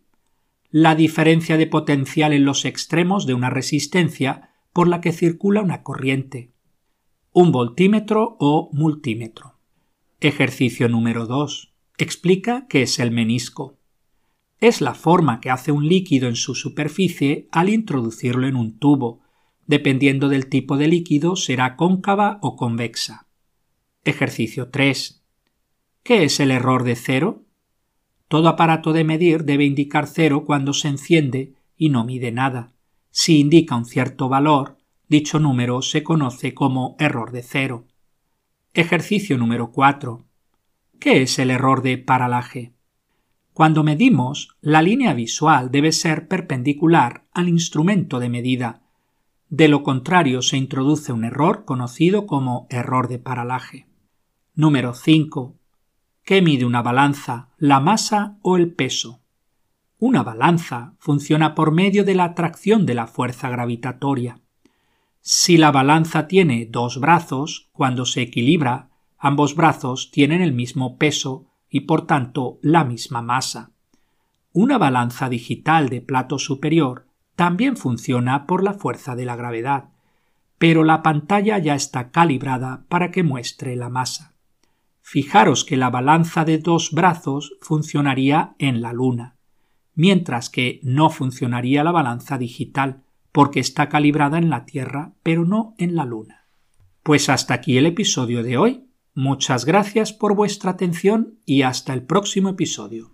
La 0.71 0.95
diferencia 0.95 1.57
de 1.57 1.67
potencial 1.67 2.33
en 2.33 2.45
los 2.45 2.65
extremos 2.65 3.27
de 3.27 3.35
una 3.35 3.51
resistencia 3.51 4.51
por 4.73 4.87
la 4.87 5.01
que 5.01 5.11
circula 5.11 5.61
una 5.61 5.83
corriente. 5.83 6.53
Un 7.33 7.51
voltímetro 7.51 8.37
o 8.39 8.71
multímetro. 8.73 9.59
Ejercicio 10.21 10.89
número 10.89 11.27
2. 11.27 11.75
Explica 11.99 12.69
qué 12.69 12.83
es 12.83 13.01
el 13.01 13.11
menisco. 13.11 13.82
Es 14.63 14.81
la 14.81 14.95
forma 14.95 15.41
que 15.41 15.51
hace 15.51 15.73
un 15.73 15.89
líquido 15.89 16.29
en 16.29 16.37
su 16.37 16.55
superficie 16.55 17.49
al 17.51 17.69
introducirlo 17.69 18.47
en 18.47 18.55
un 18.55 18.79
tubo. 18.79 19.19
Dependiendo 19.67 20.29
del 20.29 20.47
tipo 20.47 20.77
de 20.77 20.87
líquido 20.87 21.35
será 21.35 21.75
cóncava 21.75 22.39
o 22.43 22.55
convexa. 22.55 23.27
Ejercicio 24.05 24.71
3. 24.71 25.21
¿Qué 26.05 26.23
es 26.23 26.39
el 26.39 26.53
error 26.53 26.85
de 26.85 26.95
cero? 26.95 27.43
Todo 28.29 28.49
aparato 28.49 28.93
de 28.93 29.03
medir 29.03 29.43
debe 29.43 29.65
indicar 29.65 30.07
cero 30.07 30.45
cuando 30.47 30.75
se 30.75 30.87
enciende 30.87 31.55
y 31.77 31.89
no 31.89 32.05
mide 32.05 32.31
nada. 32.31 32.73
Si 33.11 33.41
indica 33.41 33.75
un 33.75 33.85
cierto 33.85 34.29
valor, 34.29 34.79
dicho 35.09 35.41
número 35.41 35.83
se 35.83 36.05
conoce 36.05 36.55
como 36.55 36.95
error 37.01 37.33
de 37.33 37.43
cero. 37.43 37.89
Ejercicio 38.75 39.39
número 39.39 39.73
4. 39.73 40.25
¿Qué 41.01 41.23
es 41.23 41.41
el 41.41 41.51
error 41.51 41.83
de 41.83 41.99
paralaje? 41.99 42.75
Cuando 43.53 43.83
medimos, 43.83 44.57
la 44.63 44.81
línea 44.81 45.13
visual 45.13 45.71
debe 45.71 45.93
ser 45.93 46.27
perpendicular 46.27 47.27
al 47.35 47.51
instrumento 47.51 48.19
de 48.19 48.31
medida. 48.31 48.81
De 49.51 49.69
lo 49.69 49.83
contrario, 49.83 50.41
se 50.41 50.57
introduce 50.57 51.13
un 51.13 51.25
error 51.25 51.67
conocido 51.67 52.27
como 52.27 52.67
error 52.71 53.09
de 53.09 53.19
paralaje. 53.19 53.87
Número 54.55 54.95
5. 54.95 55.55
¿Qué 56.25 56.41
mide 56.41 56.65
una 56.65 56.81
balanza, 56.81 57.51
la 57.59 57.79
masa 57.79 58.39
o 58.41 58.57
el 58.57 58.73
peso? 58.73 59.21
Una 59.99 60.23
balanza 60.23 60.95
funciona 60.99 61.55
por 61.55 61.73
medio 61.73 62.05
de 62.05 62.15
la 62.15 62.25
atracción 62.25 62.87
de 62.87 62.95
la 62.95 63.07
fuerza 63.07 63.51
gravitatoria. 63.51 64.41
Si 65.21 65.59
la 65.59 65.71
balanza 65.71 66.27
tiene 66.27 66.67
dos 66.71 66.99
brazos, 66.99 67.69
cuando 67.73 68.07
se 68.07 68.23
equilibra, 68.23 68.89
ambos 69.19 69.55
brazos 69.55 70.11
tienen 70.11 70.41
el 70.41 70.53
mismo 70.53 70.97
peso 70.97 71.52
y 71.73 71.81
por 71.81 72.07
tanto 72.07 72.59
la 72.61 72.85
misma 72.85 73.23
masa. 73.23 73.71
Una 74.53 74.77
balanza 74.77 75.31
digital 75.31 75.89
de 75.89 76.03
plato 76.03 76.39
superior 76.39 77.07
también 77.35 77.79
funciona 77.79 78.47
por 78.47 78.63
la 78.63 78.75
fuerza 78.75 79.17
de 79.17 79.25
la 79.25 79.37
gravedad, 79.37 79.89
pero 80.59 80.85
la 80.85 81.03
pantalla 81.03 81.57
ya 81.57 81.75
está 81.75 82.11
calibrada 82.11 82.85
para 82.91 83.11
que 83.11 83.23
muestre 83.23 83.75
la 83.75 83.89
masa. 83.89 84.35
Fijaros 85.01 85.65
que 85.65 85.79
la 85.79 85.89
balanza 85.89 86.45
de 86.45 86.59
dos 86.59 86.93
brazos 86.93 87.57
funcionaría 87.63 88.55
en 88.59 88.83
la 88.83 88.93
Luna, 88.93 89.37
mientras 89.95 90.51
que 90.51 90.79
no 90.83 91.09
funcionaría 91.09 91.83
la 91.83 91.91
balanza 91.91 92.37
digital, 92.37 93.03
porque 93.33 93.61
está 93.61 93.89
calibrada 93.89 94.37
en 94.37 94.51
la 94.51 94.67
Tierra, 94.67 95.15
pero 95.23 95.47
no 95.47 95.75
en 95.79 95.97
la 95.97 96.05
Luna. 96.05 96.45
Pues 97.03 97.31
hasta 97.31 97.55
aquí 97.55 97.79
el 97.79 97.87
episodio 97.87 98.43
de 98.43 98.59
hoy. 98.59 98.85
Muchas 99.15 99.67
gracias 99.67 100.13
por 100.15 100.35
vuestra 100.35 100.71
atención 100.71 101.39
y 101.45 101.63
hasta 101.63 101.93
el 101.93 102.03
próximo 102.03 102.49
episodio. 102.49 103.11